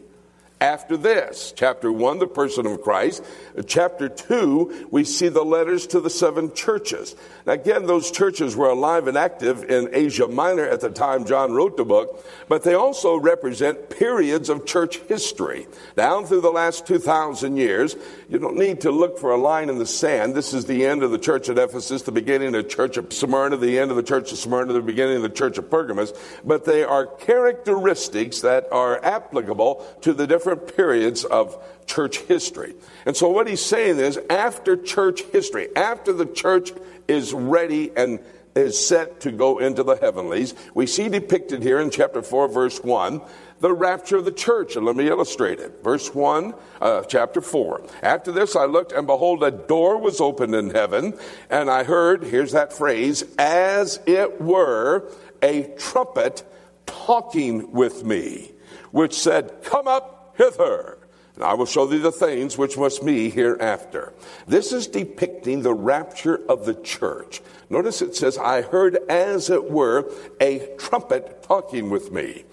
[0.62, 1.53] after this.
[1.55, 3.24] Chapter 1, the person of Christ.
[3.66, 7.16] Chapter 2, we see the letters to the seven churches.
[7.45, 11.53] Now, again, those churches were alive and active in Asia Minor at the time John
[11.53, 15.68] wrote the book, but they also represent periods of church history.
[15.95, 17.95] Down through the last 2,000 years,
[18.28, 20.36] you don't need to look for a line in the sand.
[20.36, 23.14] This is the end of the church at Ephesus, the beginning of the church of
[23.14, 26.14] Smyrna, the end of the church of Smyrna, the beginning of the church of Pergamos,
[26.43, 32.74] but they are characteristics that are applicable to the different different periods of church history.
[33.06, 36.72] And so what he's saying is after church history, after the church
[37.08, 38.20] is ready and
[38.56, 42.84] is set to go into the heavenlies, we see depicted here in chapter 4, verse
[42.84, 43.22] 1,
[43.60, 44.76] the rapture of the church.
[44.76, 45.84] And let me illustrate it.
[45.84, 47.84] Verse 1, uh, chapter 4.
[48.02, 51.18] After this I looked, and behold, a door was opened in heaven,
[51.50, 55.12] and I heard, here's that phrase, as it were
[55.43, 56.43] a trumpet
[56.86, 58.52] talking with me,
[58.91, 60.97] which said, Come up hither.
[61.35, 64.13] And I will show thee the things which must be hereafter.
[64.47, 67.41] This is depicting the rapture of the church.
[67.69, 70.11] Notice it says, I heard as it were
[70.41, 72.45] a trumpet talking with me.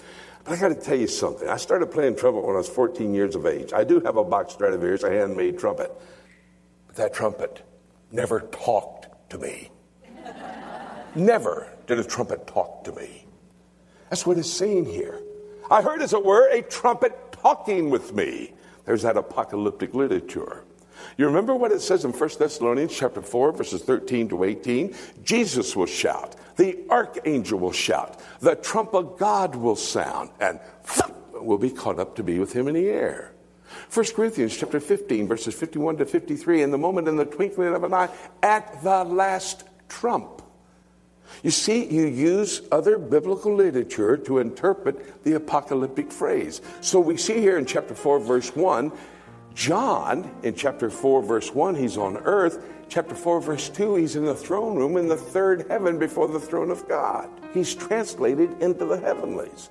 [0.44, 1.48] But I got to tell you something.
[1.48, 3.72] I started playing trumpet when I was 14 years of age.
[3.72, 5.90] I do have a Bach Stradivarius, a handmade trumpet.
[6.86, 7.62] But that trumpet
[8.12, 9.70] never talked to me.
[11.14, 13.26] never did a trumpet talk to me.
[14.10, 15.20] That's what it's saying here.
[15.68, 18.52] I heard, as it were, a trumpet talking with me.
[18.86, 20.64] There's that apocalyptic literature.
[21.16, 24.92] You remember what it says in 1 Thessalonians chapter 4 verses 13 to 18?
[25.22, 30.58] Jesus will shout, the archangel will shout, the trump of God will sound, and
[31.34, 33.32] we'll be caught up to be with him in the air.
[33.92, 37.84] 1 Corinthians chapter 15 verses 51 to 53 in the moment in the twinkling of
[37.84, 38.08] an eye
[38.42, 40.35] at the last trump
[41.42, 46.60] you see, you use other biblical literature to interpret the apocalyptic phrase.
[46.80, 48.92] So we see here in chapter 4, verse 1,
[49.54, 52.62] John, in chapter 4, verse 1, he's on earth.
[52.88, 56.38] Chapter 4, verse 2, he's in the throne room in the third heaven before the
[56.38, 57.28] throne of God.
[57.54, 59.70] He's translated into the heavenlies.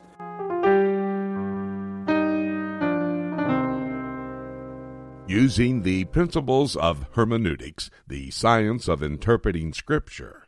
[5.27, 10.44] Using the principles of hermeneutics, the science of interpreting Scripture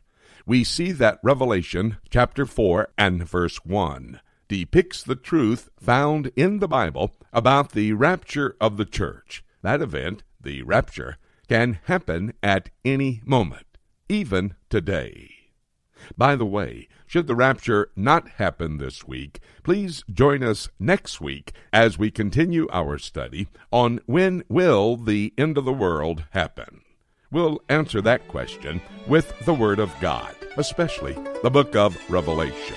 [0.48, 6.70] we see that Revelation chapter 4 and verse 1 depicts the truth found in the
[6.70, 9.44] Bible about the rapture of the church.
[9.62, 11.18] That event, the rapture,
[11.50, 13.78] can happen at any moment,
[14.08, 15.32] even today.
[16.16, 21.52] By the way, should the rapture not happen this week, please join us next week
[21.74, 26.82] as we continue our study on when will the end of the world happen.
[27.32, 32.76] We'll answer that question with the Word of God, especially the book of Revelation.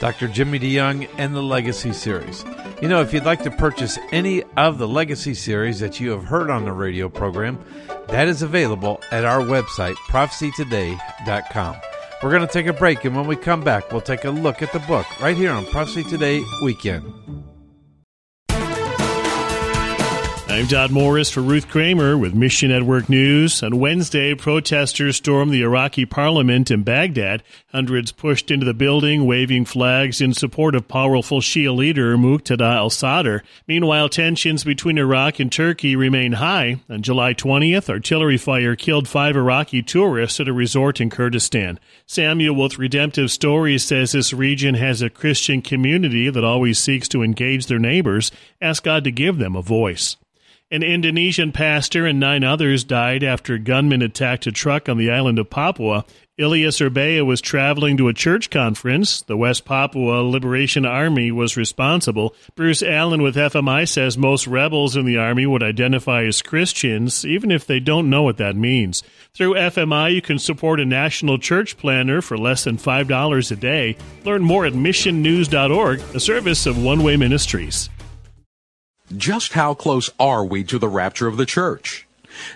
[0.00, 0.28] Dr.
[0.28, 2.44] Jimmy DeYoung and the Legacy Series.
[2.80, 6.24] You know, if you'd like to purchase any of the Legacy Series that you have
[6.24, 7.58] heard on the radio program,
[8.08, 11.76] that is available at our website, prophecytoday.com.
[12.22, 14.62] We're going to take a break, and when we come back, we'll take a look
[14.62, 17.47] at the book right here on Prophecy Today Weekend.
[20.50, 23.62] I'm Todd Morris for Ruth Kramer with Mission Network News.
[23.62, 27.42] On Wednesday, protesters stormed the Iraqi parliament in Baghdad.
[27.70, 33.44] Hundreds pushed into the building, waving flags in support of powerful Shia leader Muqtada al-Sadr.
[33.68, 36.80] Meanwhile, tensions between Iraq and Turkey remain high.
[36.88, 41.78] On July 20th, artillery fire killed five Iraqi tourists at a resort in Kurdistan.
[42.06, 47.22] Samuel with Redemptive Stories says this region has a Christian community that always seeks to
[47.22, 48.32] engage their neighbors.
[48.62, 50.16] Ask God to give them a voice.
[50.70, 55.38] An Indonesian pastor and nine others died after gunmen attacked a truck on the island
[55.38, 56.04] of Papua.
[56.38, 59.22] Ilyas Urbea was traveling to a church conference.
[59.22, 62.34] The West Papua Liberation Army was responsible.
[62.54, 67.50] Bruce Allen with FMI says most rebels in the Army would identify as Christians, even
[67.50, 69.02] if they don't know what that means.
[69.32, 73.96] Through FMI, you can support a national church planner for less than $5 a day.
[74.22, 77.88] Learn more at missionnews.org, a service of One Way Ministries.
[79.16, 82.06] Just how close are we to the rapture of the church?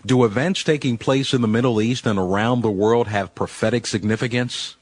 [0.05, 4.77] Do events taking place in the Middle East and around the world have prophetic significance?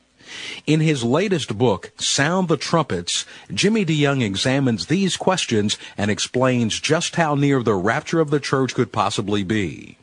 [0.66, 3.24] In his latest book, Sound the Trumpets,
[3.54, 8.74] Jimmy DeYoung examines these questions and explains just how near the rapture of the church
[8.74, 9.96] could possibly be.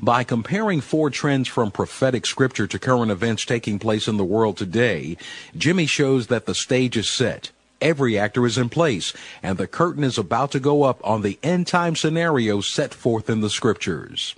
[0.00, 4.56] By comparing four trends from prophetic scripture to current events taking place in the world
[4.56, 5.16] today,
[5.56, 7.50] Jimmy shows that the stage is set
[7.80, 11.38] Every actor is in place, and the curtain is about to go up on the
[11.42, 14.34] end time scenario set forth in the scriptures.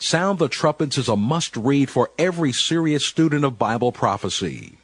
[0.00, 4.79] Sound the Trumpets is a must read for every serious student of Bible prophecy.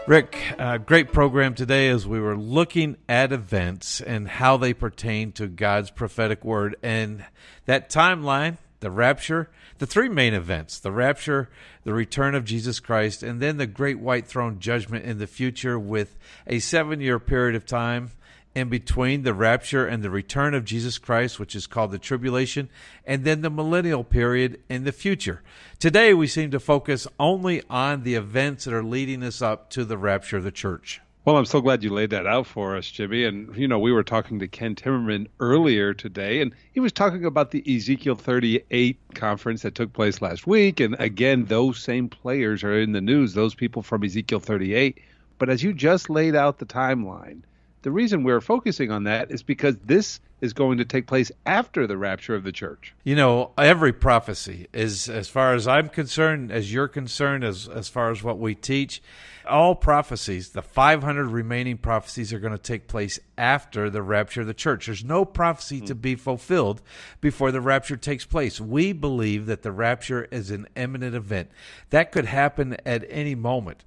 [0.09, 5.31] Rick, uh, great program today as we were looking at events and how they pertain
[5.35, 7.25] to God's prophetic word and
[7.67, 9.49] that timeline, the rapture,
[9.79, 11.49] the three main events the rapture,
[11.85, 15.79] the return of Jesus Christ, and then the great white throne judgment in the future
[15.79, 16.17] with
[16.49, 18.11] a seven year period of time
[18.57, 22.71] in between the rapture and the return of Jesus Christ, which is called the tribulation,
[23.05, 25.43] and then the millennial period in the future.
[25.79, 29.85] Today, we seem to focus only on the events that are leading us up to
[29.85, 31.03] the rapture of the church.
[31.27, 33.25] Well, I'm so glad you laid that out for us, Jimmy.
[33.25, 37.27] And, you know, we were talking to Ken Timmerman earlier today, and he was talking
[37.27, 40.81] about the Ezekiel 38 conference that took place last week.
[40.81, 44.99] And again, those same players are in the news, those people from Ezekiel 38.
[45.37, 47.43] But as you just laid out the timeline,
[47.87, 51.87] the reason we're focusing on that is because this is going to take place after
[51.87, 52.93] the rapture of the church.
[53.05, 57.89] You know, every prophecy is, as far as I'm concerned, as you're concerned, as as
[57.89, 59.01] far as what we teach,
[59.49, 64.49] all prophecies, the 500 remaining prophecies, are going to take place after the rapture of
[64.49, 64.87] the church.
[64.87, 66.01] There's no prophecy to hmm.
[66.01, 66.83] be fulfilled
[67.21, 68.61] before the rapture takes place.
[68.61, 71.51] We believe that the rapture is an imminent event
[71.91, 73.85] that could happen at any moment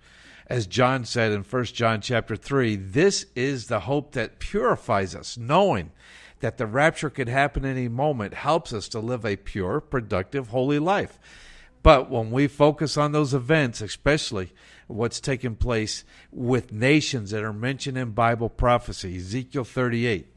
[0.49, 5.37] as John said in 1 John chapter 3, this is the hope that purifies us,
[5.37, 5.91] knowing
[6.39, 10.79] that the rapture could happen any moment helps us to live a pure, productive, holy
[10.79, 11.19] life.
[11.83, 14.51] But when we focus on those events, especially
[14.87, 20.28] what's taking place with nations that are mentioned in Bible prophecy, Ezekiel 38,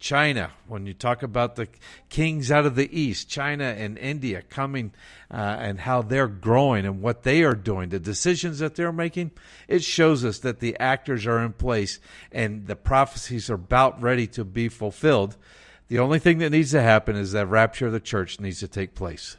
[0.00, 1.68] China, when you talk about the
[2.08, 4.92] kings out of the east, China and India coming
[5.30, 9.30] uh, and how they're growing and what they are doing, the decisions that they're making,
[9.68, 12.00] it shows us that the actors are in place
[12.32, 15.36] and the prophecies are about ready to be fulfilled.
[15.88, 18.68] The only thing that needs to happen is that rapture of the church needs to
[18.68, 19.36] take place.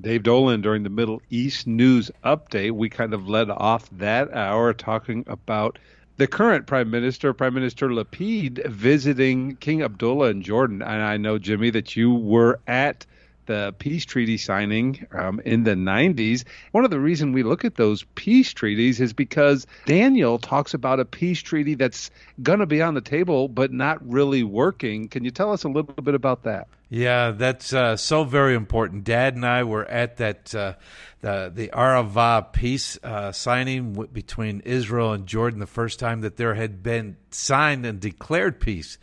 [0.00, 4.72] Dave Dolan during the Middle East News Update, we kind of led off that hour
[4.72, 5.78] talking about
[6.16, 10.82] the current prime minister, Prime Minister Lapid, visiting King Abdullah in Jordan.
[10.82, 13.04] And I know, Jimmy, that you were at
[13.46, 16.44] the peace treaty signing um, in the 90s.
[16.72, 21.00] One of the reasons we look at those peace treaties is because Daniel talks about
[21.00, 22.10] a peace treaty that's
[22.42, 25.08] going to be on the table but not really working.
[25.08, 26.68] Can you tell us a little bit about that?
[26.94, 29.02] Yeah, that's uh, so very important.
[29.02, 30.74] Dad and I were at that uh,
[31.22, 36.36] the the Arava peace uh, signing w- between Israel and Jordan the first time that
[36.36, 38.96] there had been signed and declared peace.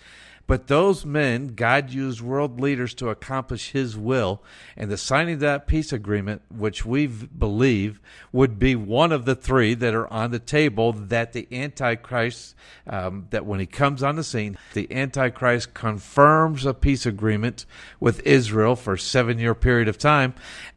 [0.52, 4.44] But those men, God used world leaders to accomplish his will,
[4.76, 8.02] and the signing of that peace agreement, which we believe
[8.34, 12.54] would be one of the three that are on the table, that the Antichrist,
[12.86, 17.66] um, that when he comes on the scene, the Antichrist confirms a peace agreement
[18.02, 20.34] with Israel for a seven year period of time.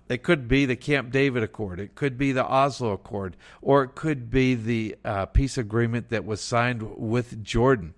[0.09, 1.81] It could be the Camp David Accord.
[1.81, 6.25] It could be the Oslo Accord, or it could be the uh, peace agreement that
[6.25, 7.95] was signed with Jordan.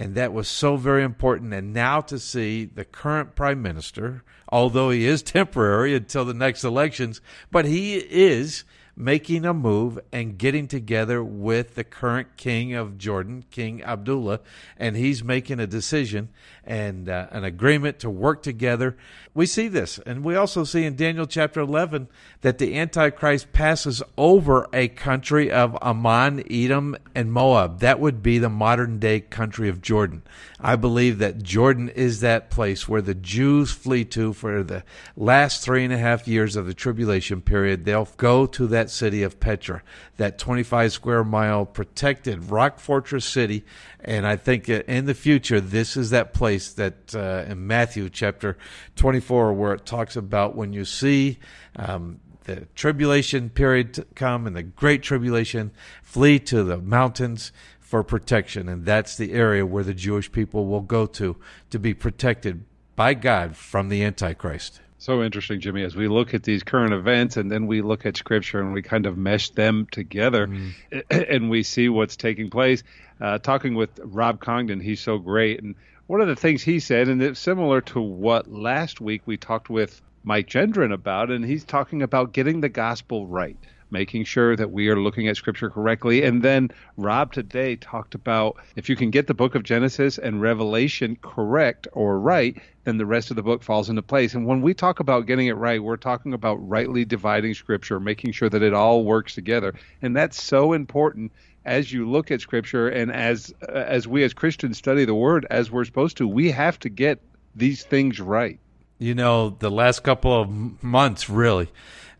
[0.00, 1.52] And that was so very important.
[1.52, 6.62] And now to see the current prime minister, although he is temporary until the next
[6.62, 7.20] elections,
[7.50, 8.64] but he is
[8.98, 14.40] making a move and getting together with the current king of Jordan, King Abdullah,
[14.76, 16.28] and he's making a decision
[16.68, 18.94] and uh, an agreement to work together.
[19.32, 22.08] We see this, and we also see in Daniel chapter 11
[22.42, 27.80] that the Antichrist passes over a country of Ammon, Edom, and Moab.
[27.80, 30.22] That would be the modern day country of Jordan.
[30.60, 34.82] I believe that Jordan is that place where the Jews flee to for the
[35.16, 37.84] last three and a half years of the tribulation period.
[37.84, 39.82] They'll go to that city of Petra,
[40.16, 43.64] that 25 square mile protected rock fortress city.
[44.00, 48.56] And I think in the future, this is that place that uh, in Matthew chapter
[48.96, 51.38] 24, where it talks about when you see
[51.76, 55.70] um, the tribulation period come and the great tribulation,
[56.02, 58.68] flee to the mountains for protection.
[58.68, 61.36] And that's the area where the Jewish people will go to
[61.70, 62.64] to be protected
[62.96, 64.80] by God from the Antichrist.
[65.00, 68.16] So interesting, Jimmy, as we look at these current events and then we look at
[68.16, 70.72] Scripture and we kind of mesh them together mm.
[71.10, 72.82] and we see what's taking place.
[73.20, 75.62] Uh, talking with Rob Congdon, he's so great.
[75.62, 75.76] And
[76.08, 79.68] one of the things he said, and it's similar to what last week we talked
[79.68, 83.56] with Mike Gendron about, and he's talking about getting the gospel right
[83.90, 86.22] making sure that we are looking at scripture correctly.
[86.22, 90.40] And then Rob today talked about if you can get the book of Genesis and
[90.40, 94.34] Revelation correct or right, then the rest of the book falls into place.
[94.34, 98.32] And when we talk about getting it right, we're talking about rightly dividing scripture, making
[98.32, 99.74] sure that it all works together.
[100.02, 101.32] And that's so important
[101.68, 105.70] as you look at scripture and as as we as Christians study the word as
[105.70, 107.20] we're supposed to, we have to get
[107.54, 108.58] these things right.
[108.98, 111.70] You know, the last couple of months really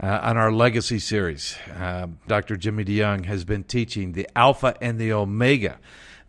[0.01, 1.57] uh, on our legacy series.
[1.77, 2.57] Uh, Dr.
[2.57, 5.79] Jimmy DeYoung has been teaching the Alpha and the Omega,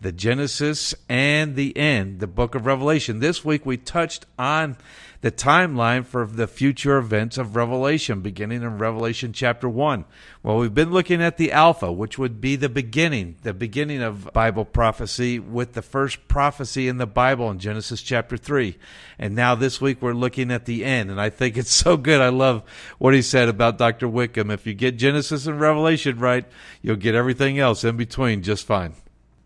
[0.01, 3.19] the Genesis and the end, the book of Revelation.
[3.19, 4.77] This week we touched on
[5.21, 10.05] the timeline for the future events of Revelation, beginning in Revelation chapter 1.
[10.41, 14.31] Well, we've been looking at the Alpha, which would be the beginning, the beginning of
[14.31, 18.77] Bible prophecy with the first prophecy in the Bible in Genesis chapter 3.
[19.17, 21.11] And now this week we're looking at the end.
[21.11, 22.21] And I think it's so good.
[22.21, 22.63] I love
[22.99, 24.07] what he said about Dr.
[24.07, 24.49] Wickham.
[24.49, 26.45] If you get Genesis and Revelation right,
[26.81, 28.93] you'll get everything else in between just fine.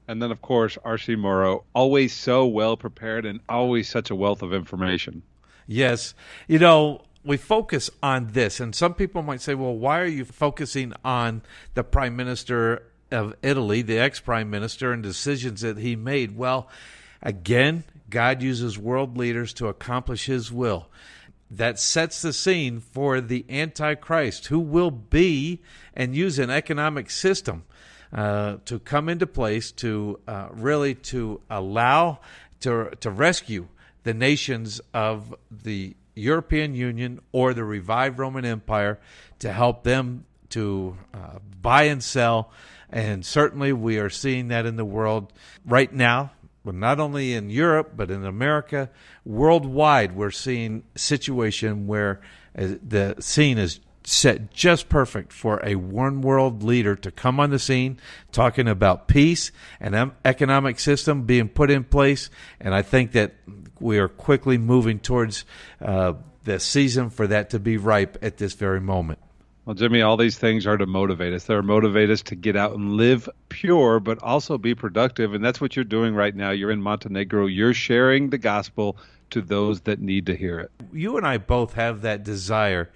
[0.07, 1.15] And then, of course, R.C.
[1.15, 5.23] Morrow, always so well prepared and always such a wealth of information.
[5.65, 6.13] Yes.
[6.47, 10.25] You know, we focus on this, and some people might say, well, why are you
[10.25, 11.41] focusing on
[11.73, 16.35] the prime minister of Italy, the ex prime minister, and decisions that he made?
[16.35, 16.67] Well,
[17.21, 20.87] again, God uses world leaders to accomplish his will.
[21.49, 25.61] That sets the scene for the Antichrist, who will be
[25.93, 27.63] and use an economic system
[28.13, 32.19] uh, to come into place to uh, really to allow
[32.59, 33.67] to to rescue
[34.03, 38.99] the nations of the European Union or the revived Roman Empire
[39.39, 42.51] to help them to uh, buy and sell.
[42.89, 45.33] And certainly we are seeing that in the world
[45.65, 46.31] right now,
[46.63, 48.89] but not only in Europe, but in America,
[49.25, 52.21] worldwide, we're seeing situation where
[52.55, 57.49] uh, the scene is set just perfect for a one world leader to come on
[57.49, 57.99] the scene
[58.31, 62.29] talking about peace and economic system being put in place.
[62.59, 63.33] And I think that
[63.79, 65.45] we are quickly moving towards
[65.81, 66.13] uh,
[66.43, 69.19] the season for that to be ripe at this very moment.
[69.65, 71.45] Well, Jimmy, all these things are to motivate us.
[71.45, 75.33] They're motivate us to get out and live pure, but also be productive.
[75.33, 76.51] And that's what you're doing right now.
[76.51, 77.45] You're in Montenegro.
[77.45, 78.97] You're sharing the gospel
[79.29, 80.71] to those that need to hear it.
[80.91, 82.91] You and I both have that desire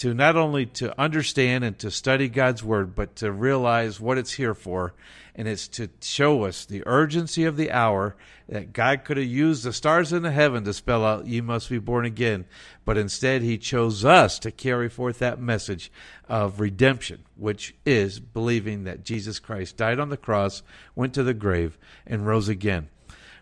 [0.00, 4.32] to not only to understand and to study God's word, but to realize what it's
[4.32, 4.94] here for.
[5.34, 8.16] And it's to show us the urgency of the hour
[8.48, 11.68] that God could have used the stars in the heaven to spell out, You must
[11.68, 12.46] be born again.
[12.86, 15.92] But instead, He chose us to carry forth that message
[16.30, 20.62] of redemption, which is believing that Jesus Christ died on the cross,
[20.94, 22.88] went to the grave, and rose again.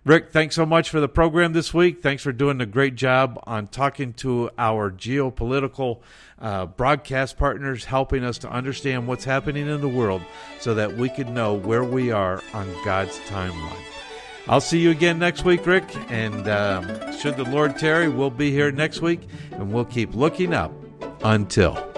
[0.04, 2.02] Rick, thanks so much for the program this week.
[2.02, 6.00] Thanks for doing a great job on talking to our geopolitical
[6.40, 10.22] uh, broadcast partners, helping us to understand what's happening in the world
[10.60, 13.82] so that we can know where we are on God's timeline.
[14.48, 15.84] I'll see you again next week, Rick.
[16.10, 19.20] And um, should the Lord tarry, we'll be here next week
[19.52, 20.72] and we'll keep looking up
[21.22, 21.97] until.